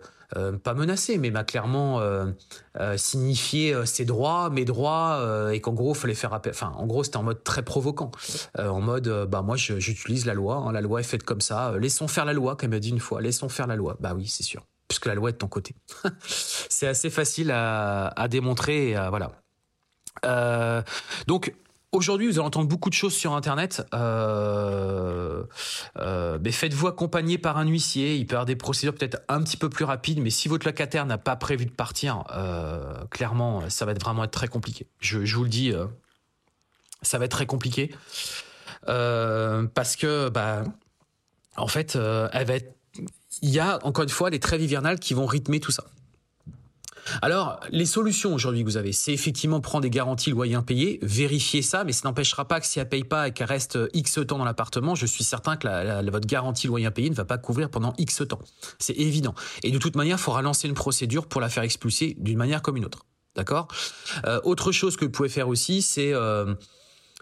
pas 0.63 0.75
menacé, 0.75 1.19
mais 1.19 1.31
m'a 1.31 1.45
clairement 1.45 2.01
euh, 2.01 2.27
euh, 2.79 2.97
signifié 2.97 3.75
ses 3.87 4.05
droits, 4.05 4.51
mes 4.51 4.65
droits, 4.65 5.51
et 5.53 5.61
qu'en 5.61 5.73
gros, 5.73 5.95
fallait 5.95 6.15
faire 6.15 6.33
appel. 6.33 6.53
Enfin, 6.55 6.73
en 6.77 6.87
gros, 6.87 7.05
c'était 7.05 7.17
en 7.17 7.23
mode 7.23 7.45
très 7.45 7.63
provoquant, 7.63 8.11
en 8.59 8.81
mode, 8.81 9.27
bah 9.29 9.43
moi, 9.43 9.57
j'utilise 9.57 10.27
la 10.27 10.35
loi. 10.35 10.57
Hein, 10.57 10.73
la 10.73 10.81
loi 10.81 11.01
est 11.01 11.05
faite 11.05 11.23
comme 11.23 11.41
ça. 11.41 11.75
laissons 11.79 12.09
faire 12.09 12.25
la 12.25 12.33
loi, 12.33 12.57
comme 12.57 12.71
m'a 12.71 12.79
dit 12.79 12.91
une 12.91 13.01
fois. 13.01 13.21
Laissons 13.21 13.49
faire 13.49 13.67
la 13.67 13.77
loi. 13.77 13.97
Bah 14.01 14.13
oui, 14.15 14.27
c'est 14.27 14.43
sûr, 14.43 14.67
puisque 14.89 15.07
la 15.07 15.15
loi 15.15 15.31
est 15.31 15.35
de 15.35 15.39
ton 15.39 15.49
côté. 15.49 15.75
c'est 16.27 16.89
assez 16.89 17.11
facile 17.11 17.51
à, 17.51 18.09
à 18.09 18.29
démontrer. 18.29 18.91
Et 18.91 19.09
voilà. 19.09 19.33
donc 21.27 21.55
Aujourd'hui, 21.95 22.27
vous 22.27 22.39
allez 22.39 22.47
entendre 22.47 22.69
beaucoup 22.69 22.89
de 22.89 22.95
choses 22.95 23.13
sur 23.13 23.35
Internet. 23.35 23.87
Euh, 23.93 25.45
euh, 25.99 26.39
mais 26.43 26.51
faites-vous 26.51 26.87
accompagner 26.87 27.37
par 27.37 27.59
un 27.59 27.67
huissier. 27.67 28.17
Il 28.17 28.27
peut 28.27 28.33
y 28.33 28.37
avoir 28.37 28.47
des 28.47 28.57
procédures 28.57 28.95
peut-être 28.95 29.21
un 29.29 29.43
petit 29.43 29.59
peu 29.59 29.69
plus 29.69 29.85
rapides, 29.85 30.19
mais 30.19 30.31
si 30.31 30.49
votre 30.49 30.67
locataire 30.67 31.05
n'a 31.05 31.19
pas 31.19 31.37
prévu 31.37 31.67
de 31.67 31.71
partir, 31.71 32.25
euh, 32.35 33.05
clairement, 33.11 33.69
ça 33.69 33.85
va 33.85 33.93
être 33.93 34.03
vraiment 34.03 34.25
être 34.25 34.31
très 34.31 34.49
compliqué. 34.49 34.87
Je, 35.01 35.19
vous 35.19 35.43
le 35.43 35.51
dis, 35.51 35.75
ça 37.03 37.19
va 37.19 37.27
être 37.27 37.33
très 37.33 37.47
compliqué 37.47 37.95
parce 38.87 39.97
que, 39.97 40.31
bah, 40.31 40.65
en 41.59 41.69
fait, 41.69 41.97
elle 42.33 42.47
va 42.47 42.55
être. 42.55 42.75
Il 43.43 43.51
y 43.51 43.61
a 43.61 43.79
encore 43.85 44.05
une 44.05 44.11
fois 44.11 44.31
les 44.31 44.41
trêves 44.41 44.63
hivernales 44.63 44.99
qui 44.99 45.13
vont 45.13 45.27
rythmer 45.27 45.61
tout 45.61 45.73
ça. 45.73 45.85
Alors, 47.21 47.61
les 47.71 47.87
solutions 47.87 48.35
aujourd'hui 48.35 48.61
que 48.61 48.67
vous 48.67 48.77
avez, 48.77 48.93
c'est 48.93 49.13
effectivement 49.13 49.61
prendre 49.61 49.83
des 49.83 49.91
garanties 49.91 50.31
loyer 50.31 50.55
impayé, 50.55 50.99
vérifier 51.03 51.63
ça, 51.63 51.85
mais 51.85 51.93
ça 51.93 52.09
n'empêchera 52.09 52.47
pas 52.47 52.61
que 52.61 52.67
si 52.67 52.79
elle 52.79 52.89
paye 52.89 53.05
pas 53.05 53.29
et 53.29 53.33
qu'elle 53.33 53.49
reste 53.49 53.79
X 53.93 54.21
temps 54.27 54.39
dans 54.39 54.45
l'appartement, 54.45 54.95
je 54.95 55.07
suis 55.07 55.25
certain 55.25 55.57
que 55.57 56.11
votre 56.11 56.27
garantie 56.27 56.67
loyer 56.67 56.87
impayé 56.87 57.11
ne 57.11 57.15
va 57.15 57.25
pas 57.25 57.39
couvrir 57.39 57.71
pendant 57.71 57.93
X 57.99 58.23
temps. 58.29 58.41
C'est 58.79 58.97
évident. 58.97 59.35
Et 59.63 59.71
de 59.71 59.79
toute 59.79 59.97
manière, 59.97 60.17
il 60.19 60.23
faudra 60.23 60.43
lancer 60.43 60.69
une 60.69 60.75
procédure 60.75 61.27
pour 61.27 61.41
la 61.41 61.49
faire 61.49 61.63
expulser 61.63 62.17
d'une 62.19 62.39
manière 62.39 62.63
comme 62.63 62.77
une 62.77 62.85
autre. 62.85 63.07
D'accord? 63.35 63.69
Euh, 64.27 64.41
Autre 64.45 64.73
chose 64.73 64.97
que 64.97 65.05
vous 65.05 65.11
pouvez 65.11 65.29
faire 65.29 65.49
aussi, 65.49 65.81
c'est 65.83 66.13
euh, 66.13 66.55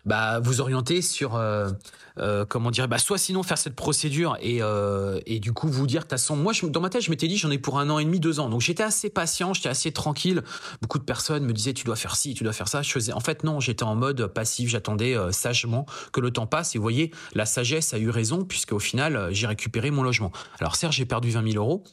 bah, 0.05 0.41
vous 0.41 0.61
orienter 0.61 1.03
sur 1.03 1.37
euh, 1.37 1.71
euh, 2.19 2.45
comment 2.45 2.71
dire 2.71 2.89
bah 2.89 2.99
soit 2.99 3.19
sinon 3.19 3.43
faire 3.43 3.59
cette 3.59 3.77
procédure 3.77 4.37
et 4.41 4.63
euh, 4.63 5.21
et 5.27 5.39
du 5.39 5.53
coup 5.53 5.69
vous 5.69 5.87
dire 5.87 6.05
façon 6.09 6.37
moi 6.37 6.53
dans 6.63 6.81
ma 6.81 6.91
tête 6.91 7.03
je 7.03 7.11
m'étais 7.11 7.29
dit 7.29 7.37
j'en 7.37 7.51
ai 7.51 7.59
pour 7.59 7.79
un 7.79 7.89
an 7.91 7.99
et 7.99 8.05
demi 8.05 8.21
deux 8.21 8.41
ans. 8.41 8.49
Donc 8.49 8.61
j'étais 8.61 8.83
assez 8.83 9.11
patient 9.11 9.55
j'étais 9.55 9.69
assez 9.69 9.93
tranquille. 9.93 10.43
Beaucoup 10.83 10.99
de 10.99 11.05
personnes 11.05 11.45
me 11.45 11.53
disaient 11.53 11.73
tu 11.73 11.85
dois 11.85 11.97
faire 11.97 12.17
ci 12.17 12.35
tu 12.35 12.45
dois 12.45 12.53
faire 12.53 12.69
ça. 12.69 12.83
Je 12.83 12.91
faisais 12.91 13.13
en 13.13 13.21
fait 13.21 13.45
non 13.45 13.61
j'étais 13.61 13.85
en 13.85 13.95
mode 13.95 14.27
passif 14.27 14.69
j'attendais 14.69 15.17
euh, 15.17 15.33
sagement 15.33 15.87
que 16.13 16.21
le 16.21 16.31
temps 16.31 16.47
passe. 16.47 16.75
Et 16.75 16.79
vous 16.79 16.83
voyez 16.83 17.13
la 17.35 17.47
sagesse 17.47 17.95
a 17.95 17.99
eu 17.99 18.11
raison 18.11 18.45
puisque 18.45 18.73
au 18.73 18.81
final 18.81 19.29
j'ai 19.33 19.47
récupéré 19.47 19.91
mon 19.91 20.03
logement. 20.03 20.33
Alors 20.59 20.77
certes 20.77 20.93
j'ai 20.93 21.07
perdu 21.07 21.31
20 21.31 21.53
000 21.53 21.65
euros 21.65 21.85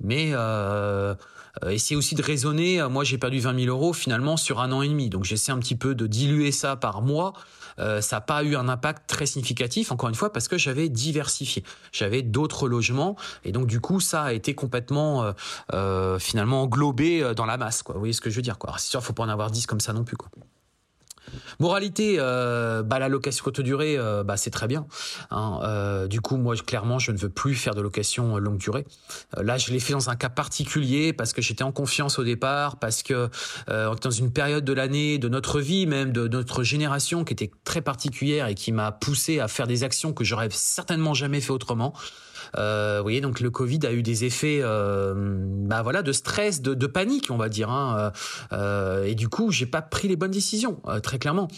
mais 0.00 0.32
essayer 1.68 1.96
aussi 1.96 2.14
de 2.14 2.22
raisonner. 2.22 2.80
Euh, 2.80 2.88
moi, 2.88 3.04
j'ai 3.04 3.18
perdu 3.18 3.40
20 3.40 3.64
000 3.64 3.76
euros 3.76 3.92
finalement 3.92 4.36
sur 4.36 4.60
un 4.60 4.72
an 4.72 4.82
et 4.82 4.88
demi. 4.88 5.08
Donc, 5.10 5.24
j'essaie 5.24 5.52
un 5.52 5.58
petit 5.58 5.76
peu 5.76 5.94
de 5.94 6.06
diluer 6.06 6.52
ça 6.52 6.76
par 6.76 7.02
mois. 7.02 7.32
Euh, 7.78 8.00
ça 8.00 8.16
n'a 8.16 8.20
pas 8.20 8.44
eu 8.44 8.56
un 8.56 8.68
impact 8.68 9.08
très 9.08 9.26
significatif, 9.26 9.90
encore 9.90 10.08
une 10.08 10.14
fois, 10.14 10.32
parce 10.32 10.48
que 10.48 10.58
j'avais 10.58 10.88
diversifié. 10.88 11.64
J'avais 11.92 12.22
d'autres 12.22 12.68
logements. 12.68 13.16
Et 13.44 13.52
donc, 13.52 13.66
du 13.66 13.80
coup, 13.80 14.00
ça 14.00 14.22
a 14.24 14.32
été 14.32 14.54
complètement 14.54 15.32
euh, 15.72 16.18
finalement 16.18 16.62
englobé 16.62 17.34
dans 17.34 17.46
la 17.46 17.56
masse. 17.56 17.82
Quoi. 17.82 17.94
Vous 17.94 18.00
voyez 18.00 18.12
ce 18.12 18.20
que 18.20 18.30
je 18.30 18.36
veux 18.36 18.42
dire 18.42 18.58
quoi. 18.58 18.74
C'est 18.78 18.90
sûr, 18.90 19.02
faut 19.02 19.12
pas 19.12 19.24
en 19.24 19.28
avoir 19.28 19.50
10 19.50 19.66
comme 19.66 19.80
ça 19.80 19.92
non 19.92 20.04
plus. 20.04 20.16
Quoi. 20.16 20.28
Moralité, 21.58 22.16
euh, 22.18 22.82
bah, 22.82 22.98
la 22.98 23.08
location 23.08 23.44
courte 23.44 23.60
durée, 23.60 23.96
euh, 23.98 24.24
bah, 24.24 24.36
c'est 24.36 24.50
très 24.50 24.66
bien. 24.66 24.86
Hein. 25.30 25.60
Euh, 25.62 26.06
du 26.06 26.20
coup, 26.20 26.36
moi, 26.36 26.54
clairement, 26.56 26.98
je 26.98 27.12
ne 27.12 27.16
veux 27.16 27.28
plus 27.28 27.54
faire 27.54 27.74
de 27.74 27.80
location 27.80 28.38
longue 28.38 28.58
durée. 28.58 28.86
là, 29.36 29.58
je 29.58 29.72
l'ai 29.72 29.80
fait 29.80 29.92
dans 29.92 30.10
un 30.10 30.16
cas 30.16 30.28
particulier 30.28 31.12
parce 31.12 31.32
que 31.32 31.42
j'étais 31.42 31.64
en 31.64 31.72
confiance 31.72 32.18
au 32.18 32.24
départ, 32.24 32.78
parce 32.78 33.02
que 33.02 33.28
dans 33.66 34.10
une 34.10 34.32
période 34.32 34.64
de 34.64 34.72
l'année, 34.72 35.18
de 35.18 35.28
notre 35.28 35.60
vie 35.60 35.86
même, 35.86 36.12
de 36.12 36.28
notre 36.28 36.62
génération 36.62 37.24
qui 37.24 37.32
était 37.32 37.50
très 37.64 37.80
particulière 37.80 38.48
et 38.48 38.54
qui 38.54 38.72
m'a 38.72 38.92
poussé 38.92 39.40
à 39.40 39.48
faire 39.48 39.66
des 39.66 39.84
actions 39.84 40.12
que 40.12 40.24
j'aurais 40.24 40.48
certainement 40.50 41.14
jamais 41.14 41.40
fait 41.40 41.52
autrement. 41.52 41.94
Euh, 42.56 42.96
vous 42.98 43.04
voyez, 43.04 43.20
donc 43.20 43.40
le 43.40 43.50
Covid 43.50 43.80
a 43.84 43.92
eu 43.92 44.02
des 44.02 44.24
effets, 44.24 44.60
euh, 44.62 45.14
bah 45.16 45.82
voilà, 45.82 46.02
de 46.02 46.12
stress, 46.12 46.62
de, 46.62 46.86
panique, 46.86 47.28
on 47.30 47.36
va 47.36 47.48
dire. 47.48 47.70
Hein, 47.70 48.12
euh, 48.52 49.04
et 49.04 49.14
du 49.14 49.28
coup, 49.28 49.50
j'ai 49.50 49.66
pas 49.66 49.82
pris 49.82 50.08
les 50.08 50.16
bonnes 50.16 50.30
décisions, 50.30 50.80
très 51.02 51.18
clairement. 51.18 51.48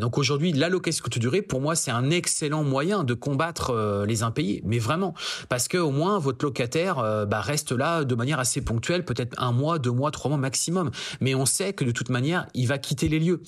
Donc 0.00 0.18
aujourd'hui, 0.18 0.52
l'allocation 0.52 1.02
courte 1.02 1.18
durée, 1.18 1.42
pour 1.42 1.60
moi, 1.60 1.74
c'est 1.74 1.90
un 1.90 2.10
excellent 2.10 2.64
moyen 2.64 3.04
de 3.04 3.14
combattre 3.14 4.04
les 4.06 4.22
impayés, 4.22 4.62
mais 4.64 4.78
vraiment, 4.78 5.14
parce 5.48 5.68
que 5.68 5.78
au 5.78 5.90
moins 5.90 6.18
votre 6.18 6.44
locataire 6.44 7.26
bah, 7.26 7.40
reste 7.40 7.72
là 7.72 8.04
de 8.04 8.14
manière 8.14 8.40
assez 8.40 8.60
ponctuelle, 8.60 9.04
peut-être 9.04 9.34
un 9.40 9.52
mois, 9.52 9.78
deux 9.78 9.90
mois, 9.90 10.10
trois 10.10 10.28
mois 10.28 10.38
maximum. 10.38 10.90
Mais 11.20 11.34
on 11.34 11.46
sait 11.46 11.72
que 11.72 11.84
de 11.84 11.92
toute 11.92 12.10
manière, 12.10 12.46
il 12.54 12.66
va 12.66 12.78
quitter 12.78 13.08
les 13.08 13.18
lieux 13.18 13.42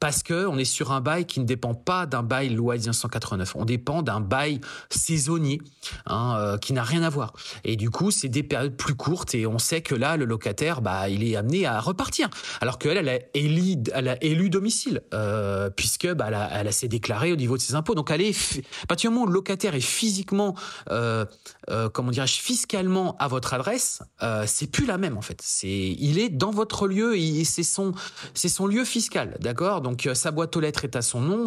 parce 0.00 0.22
que 0.22 0.46
on 0.46 0.58
est 0.58 0.64
sur 0.64 0.92
un 0.92 1.00
bail 1.00 1.26
qui 1.26 1.40
ne 1.40 1.44
dépend 1.44 1.74
pas 1.74 2.06
d'un 2.06 2.22
bail 2.22 2.50
loi 2.50 2.74
1989. 2.74 3.54
On 3.56 3.64
dépend 3.64 4.02
d'un 4.02 4.20
bail 4.20 4.60
saisonnier. 4.90 5.60
Hein, 6.06 6.36
euh, 6.42 6.58
qui 6.58 6.72
n'a 6.72 6.82
rien 6.82 7.02
à 7.02 7.10
voir. 7.10 7.32
Et 7.64 7.76
du 7.76 7.90
coup, 7.90 8.10
c'est 8.10 8.28
des 8.28 8.42
périodes 8.42 8.76
plus 8.76 8.94
courtes 8.94 9.34
et 9.34 9.46
on 9.46 9.58
sait 9.58 9.80
que 9.80 9.94
là, 9.94 10.16
le 10.16 10.24
locataire, 10.24 10.82
bah, 10.82 11.08
il 11.08 11.22
est 11.24 11.36
amené 11.36 11.66
à 11.66 11.80
repartir. 11.80 12.28
Alors 12.60 12.78
qu'elle, 12.78 12.96
elle 12.96 13.08
a 13.08 13.18
élu, 13.34 13.76
elle 13.94 14.08
a 14.08 14.22
élu 14.22 14.50
domicile, 14.50 15.02
euh, 15.14 15.70
puisque 15.70 16.12
bah, 16.12 16.26
elle, 16.28 16.66
elle 16.66 16.72
s'est 16.72 16.88
déclarée 16.88 17.32
au 17.32 17.36
niveau 17.36 17.56
de 17.56 17.62
ses 17.62 17.74
impôts. 17.74 17.94
Donc, 17.94 18.10
elle 18.10 18.22
est, 18.22 18.60
à 18.82 18.86
partir 18.86 19.10
du 19.10 19.14
moment 19.14 19.26
où 19.26 19.28
le 19.28 19.34
locataire 19.34 19.74
est 19.74 19.80
physiquement, 19.80 20.54
euh, 20.90 21.24
euh, 21.70 21.88
comment 21.88 22.10
dirais-je, 22.10 22.40
fiscalement 22.40 23.16
à 23.18 23.28
votre 23.28 23.54
adresse, 23.54 24.02
c'est 24.46 24.70
plus 24.70 24.86
la 24.86 24.98
même 24.98 25.16
en 25.16 25.22
fait. 25.22 25.40
C'est, 25.42 25.68
il 25.68 26.18
est 26.18 26.28
dans 26.28 26.50
votre 26.50 26.86
lieu 26.86 27.16
et 27.16 27.44
c'est 27.44 27.62
son, 27.62 27.92
c'est 28.34 28.48
son 28.48 28.66
lieu 28.66 28.84
fiscal, 28.84 29.36
d'accord? 29.40 29.80
Donc, 29.80 30.08
sa 30.14 30.30
boîte 30.30 30.56
aux 30.56 30.60
lettres 30.60 30.84
est 30.84 30.96
à 30.96 31.02
son 31.02 31.20
nom. 31.20 31.46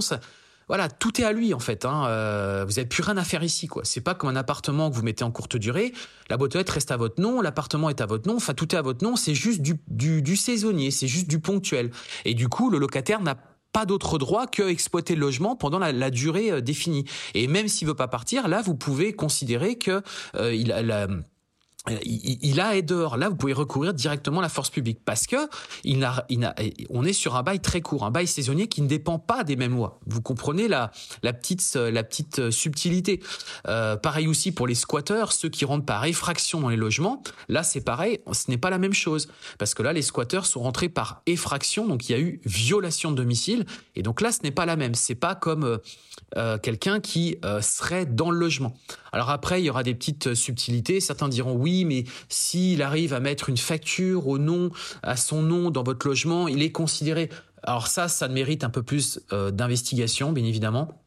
Voilà, 0.68 0.90
tout 0.90 1.22
est 1.22 1.24
à 1.24 1.32
lui 1.32 1.54
en 1.54 1.60
fait. 1.60 1.86
Hein. 1.86 2.06
Euh, 2.08 2.66
vous 2.68 2.74
n'avez 2.74 2.88
plus 2.88 3.04
rien 3.04 3.18
à 3.18 3.24
faire 3.24 3.44
ici, 3.44 3.68
quoi. 3.68 3.84
C'est 3.86 4.02
pas 4.02 4.16
comme 4.16 4.30
un 4.30 4.36
appartement 4.36 4.90
que 4.90 4.96
vous 4.96 5.04
mettez 5.04 5.24
en 5.24 5.32
courte 5.32 5.58
durée. 5.58 5.94
La 6.30 6.38
boîte 6.38 6.56
aux 6.56 6.60
reste 6.68 6.92
à 6.92 6.98
votre 6.98 7.22
nom, 7.22 7.42
l'appartement 7.42 7.90
est 7.90 8.02
à 8.02 8.06
votre 8.06 8.28
nom. 8.28 8.38
Enfin, 8.38 8.54
tout 8.54 8.74
est 8.74 8.78
à 8.78 8.82
votre 8.82 9.04
nom. 9.04 9.16
C'est 9.16 9.36
juste 9.36 9.62
du, 9.62 9.76
du, 9.88 10.22
du 10.22 10.36
saisonnier, 10.36 10.92
c'est 10.92 11.08
juste 11.08 11.28
du 11.28 11.40
ponctuel. 11.40 11.92
Et 12.26 12.34
du 12.34 12.50
coup, 12.50 12.70
le 12.70 12.78
locataire 12.78 13.22
n'a 13.22 13.36
pas 13.72 13.86
d'autre 13.86 14.18
droit 14.18 14.48
que 14.48 14.64
exploiter 14.64 15.16
le 15.16 15.22
logement 15.22 15.56
pendant 15.58 15.80
la, 15.80 15.92
la 15.92 16.10
durée 16.10 16.52
euh, 16.52 16.62
définie. 16.62 17.06
Et 17.34 17.48
même 17.48 17.68
s'il 17.68 17.88
veut 17.88 17.94
pas 17.94 18.08
partir, 18.08 18.48
là, 18.48 18.62
vous 18.62 18.76
pouvez 18.76 19.14
considérer 19.14 19.78
que 19.78 20.02
euh, 20.36 20.56
il 20.56 20.72
a 20.72 20.82
la 20.82 21.08
il, 22.04 22.60
a 22.60 22.76
est 22.76 22.82
dehors. 22.82 23.18
Là, 23.18 23.30
vous 23.30 23.36
pouvez 23.36 23.54
recourir 23.54 23.94
directement 23.94 24.40
à 24.40 24.42
la 24.42 24.50
force 24.50 24.70
publique 24.70 25.00
parce 25.06 25.28
que 25.28 25.38
il 25.84 26.08
il 26.30 26.52
on 26.90 27.06
est 27.06 27.14
sur 27.14 27.36
un 27.36 27.44
bail 27.44 27.60
très 27.60 27.82
court, 27.82 28.06
un 28.06 28.12
bail 28.12 28.28
saisonnier 28.28 28.68
qui 28.68 28.82
ne 28.82 28.88
dépend 28.88 29.20
pas 29.20 29.44
des 29.44 29.56
mêmes 29.56 29.76
lois. 29.76 30.00
Vous 30.06 30.22
comprenez 30.22 30.68
la, 30.68 30.92
la 31.24 31.34
petite, 31.34 31.76
la 31.76 32.04
petite 32.04 32.50
subtilité. 32.52 33.22
Euh, 33.68 33.96
pareil 33.96 34.28
aussi 34.28 34.52
pour 34.52 34.68
les 34.68 34.76
squatteurs, 34.76 35.32
ceux 35.32 35.50
qui 35.50 35.66
rentrent 35.66 35.86
par 35.86 36.06
effraction 36.06 36.60
dans 36.60 36.70
les 36.70 36.78
logements. 36.78 37.22
Là, 37.50 37.64
c'est 37.64 37.82
pareil, 37.82 38.20
ce 38.32 38.50
n'est 38.50 38.58
pas 38.58 38.70
la 38.70 38.78
même 38.78 38.94
chose 38.94 39.30
parce 39.58 39.74
que 39.74 39.84
là, 39.84 39.94
les 39.94 40.02
squatteurs 40.02 40.46
sont 40.46 40.62
rentrés 40.62 40.90
par 40.90 41.22
effraction, 41.26 41.88
donc 41.88 42.10
il 42.10 42.12
y 42.12 42.16
a 42.16 42.20
eu 42.20 42.42
violation 42.46 43.12
de 43.12 43.18
domicile, 43.18 43.66
et 43.96 44.02
donc 44.02 44.22
là, 44.22 44.32
ce 44.32 44.42
n'est 44.44 44.52
pas 44.52 44.66
la 44.66 44.76
même. 44.76 44.96
C'est 44.96 45.16
pas 45.16 45.36
comme 45.36 45.80
euh, 46.38 46.56
euh 46.56 46.58
quelqu'un 46.58 47.00
qui 47.00 47.38
euh, 47.44 47.62
serait 47.62 48.06
dans 48.06 48.30
le 48.30 48.38
logement. 48.38 48.74
Alors 49.12 49.30
après, 49.30 49.62
il 49.62 49.66
y 49.66 49.70
aura 49.70 49.84
des 49.84 49.96
petites 49.96 50.34
subtilités. 50.34 51.00
Certains 51.00 51.30
diront 51.30 51.54
oui 51.54 51.86
mais 51.86 52.06
s'il 52.30 52.82
arrive 52.82 53.14
à 53.14 53.20
mettre 53.20 53.50
une 53.50 53.58
facture 53.58 54.28
au 54.28 54.38
nom, 54.38 54.70
à 55.04 55.16
son 55.16 55.42
nom 55.42 55.72
dans 55.72 55.84
votre 55.84 56.08
logement, 56.08 56.48
il 56.48 56.62
est 56.62 56.72
considéré. 56.72 57.30
Alors 57.64 57.88
ça, 57.88 58.08
ça 58.08 58.28
mérite 58.28 58.64
un 58.64 58.70
peu 58.70 58.84
plus 58.84 59.20
euh, 59.34 59.52
d'investigation, 59.52 60.32
bien 60.32 60.46
évidemment. 60.46 61.05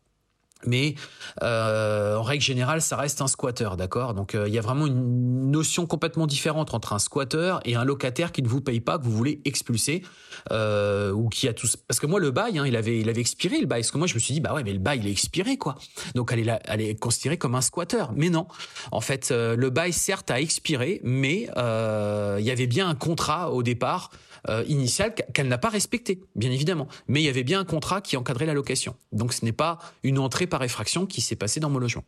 Mais 0.66 0.96
euh, 1.42 2.16
en 2.16 2.22
règle 2.22 2.42
générale, 2.42 2.82
ça 2.82 2.96
reste 2.96 3.22
un 3.22 3.28
squatter, 3.28 3.70
d'accord? 3.78 4.14
Donc 4.14 4.34
euh, 4.34 4.48
il 4.48 4.54
y 4.54 4.58
a 4.58 4.60
vraiment 4.60 4.86
une 4.86 5.50
notion 5.50 5.86
complètement 5.86 6.26
différente 6.26 6.74
entre 6.74 6.92
un 6.92 6.98
squatter 6.98 7.56
et 7.64 7.76
un 7.76 7.84
locataire 7.84 8.32
qui 8.32 8.42
ne 8.42 8.48
vous 8.48 8.60
paye 8.60 8.80
pas, 8.80 8.98
que 8.98 9.04
vous 9.04 9.12
voulez 9.12 9.40
expulser, 9.44 10.02
euh, 10.50 11.12
ou 11.12 11.28
qui 11.28 11.46
a 11.48 11.54
tous. 11.54 11.76
Parce 11.76 12.00
que 12.00 12.06
moi, 12.06 12.18
le 12.18 12.30
bail, 12.30 12.58
hein, 12.58 12.66
il 12.66 12.76
avait, 12.76 12.98
il 12.98 13.08
avait 13.08 13.20
expiré 13.20 13.60
le 13.60 13.66
bail. 13.66 13.82
Parce 13.82 13.92
que 13.92 13.98
moi, 13.98 14.06
je 14.08 14.14
me 14.14 14.18
suis 14.18 14.34
dit, 14.34 14.40
bah 14.40 14.52
ouais, 14.52 14.64
mais 14.64 14.72
le 14.72 14.80
bail, 14.80 14.98
il 14.98 15.06
est 15.06 15.12
expiré, 15.12 15.56
quoi. 15.56 15.76
Donc 16.14 16.32
elle 16.32 16.48
est, 16.48 16.60
elle 16.64 16.80
est 16.80 16.98
considérée 16.98 17.38
comme 17.38 17.54
un 17.54 17.60
squatter. 17.60 18.04
Mais 18.16 18.30
non, 18.30 18.48
en 18.90 19.00
fait, 19.00 19.30
le 19.30 19.70
bail 19.70 19.92
certes 19.92 20.30
a 20.30 20.40
expiré, 20.40 21.00
mais 21.04 21.48
il 21.56 22.44
y 22.44 22.50
avait 22.50 22.66
bien 22.66 22.88
un 22.88 22.94
contrat 22.94 23.52
au 23.52 23.62
départ 23.62 24.10
euh, 24.48 24.64
initiale 24.68 25.14
qu'elle 25.14 25.48
n'a 25.48 25.58
pas 25.58 25.68
respecté, 25.68 26.20
bien 26.34 26.50
évidemment. 26.50 26.88
Mais 27.06 27.20
il 27.20 27.24
y 27.24 27.28
avait 27.28 27.44
bien 27.44 27.60
un 27.60 27.64
contrat 27.64 28.00
qui 28.00 28.16
encadrait 28.16 28.46
la 28.46 28.54
location. 28.54 28.96
Donc 29.12 29.32
ce 29.32 29.44
n'est 29.44 29.52
pas 29.52 29.78
une 30.02 30.18
entrée 30.18 30.46
par 30.46 30.62
effraction 30.62 31.06
qui 31.06 31.20
s'est 31.20 31.36
passée 31.36 31.60
dans 31.60 31.70
mon 31.70 31.78
logement. 31.78 32.04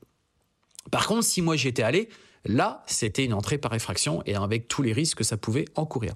Par 0.90 1.06
contre, 1.06 1.24
si 1.24 1.42
moi 1.42 1.56
j'y 1.56 1.68
étais 1.68 1.82
allé, 1.82 2.08
là, 2.44 2.82
c'était 2.86 3.24
une 3.24 3.34
entrée 3.34 3.58
par 3.58 3.74
effraction 3.74 4.22
et 4.26 4.34
avec 4.34 4.68
tous 4.68 4.82
les 4.82 4.92
risques 4.92 5.18
que 5.18 5.24
ça 5.24 5.36
pouvait 5.36 5.66
encourir. 5.74 6.14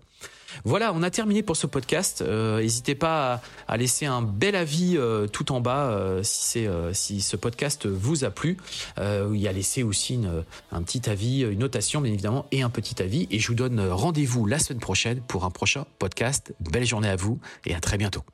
Voilà, 0.64 0.92
on 0.94 1.02
a 1.02 1.10
terminé 1.10 1.42
pour 1.42 1.56
ce 1.56 1.66
podcast. 1.66 2.22
Euh, 2.22 2.60
n'hésitez 2.60 2.94
pas 2.94 3.42
à, 3.68 3.76
laisser 3.76 4.06
un 4.06 4.22
bel 4.22 4.54
avis 4.54 4.96
euh, 4.96 5.26
tout 5.26 5.52
en 5.52 5.60
bas 5.60 5.90
euh, 5.90 6.20
si, 6.22 6.66
si 6.92 7.20
ce 7.20 7.36
podcast 7.36 7.86
vous 7.86 8.24
a 8.24 8.30
plu. 8.30 8.56
y 8.98 9.48
a 9.48 9.52
laissé 9.52 9.82
aussi 9.82 10.20
un 10.72 10.82
petit 10.82 11.08
avis, 11.08 11.42
une 11.42 11.58
notation 11.58 12.00
bien 12.00 12.12
évidemment 12.12 12.46
et 12.52 12.62
un 12.62 12.70
petit 12.70 13.02
avis. 13.02 13.26
Et 13.30 13.38
je 13.38 13.48
vous 13.48 13.54
donne 13.54 13.80
rendez-vous 13.80 14.46
la 14.46 14.58
semaine 14.58 14.80
prochaine 14.80 15.20
pour 15.20 15.44
un 15.44 15.50
prochain 15.50 15.86
podcast. 15.98 16.54
Belle 16.60 16.86
journée 16.86 17.08
à 17.08 17.16
vous 17.16 17.38
et 17.66 17.74
à 17.74 17.80
très 17.80 17.98
bientôt. 17.98 18.24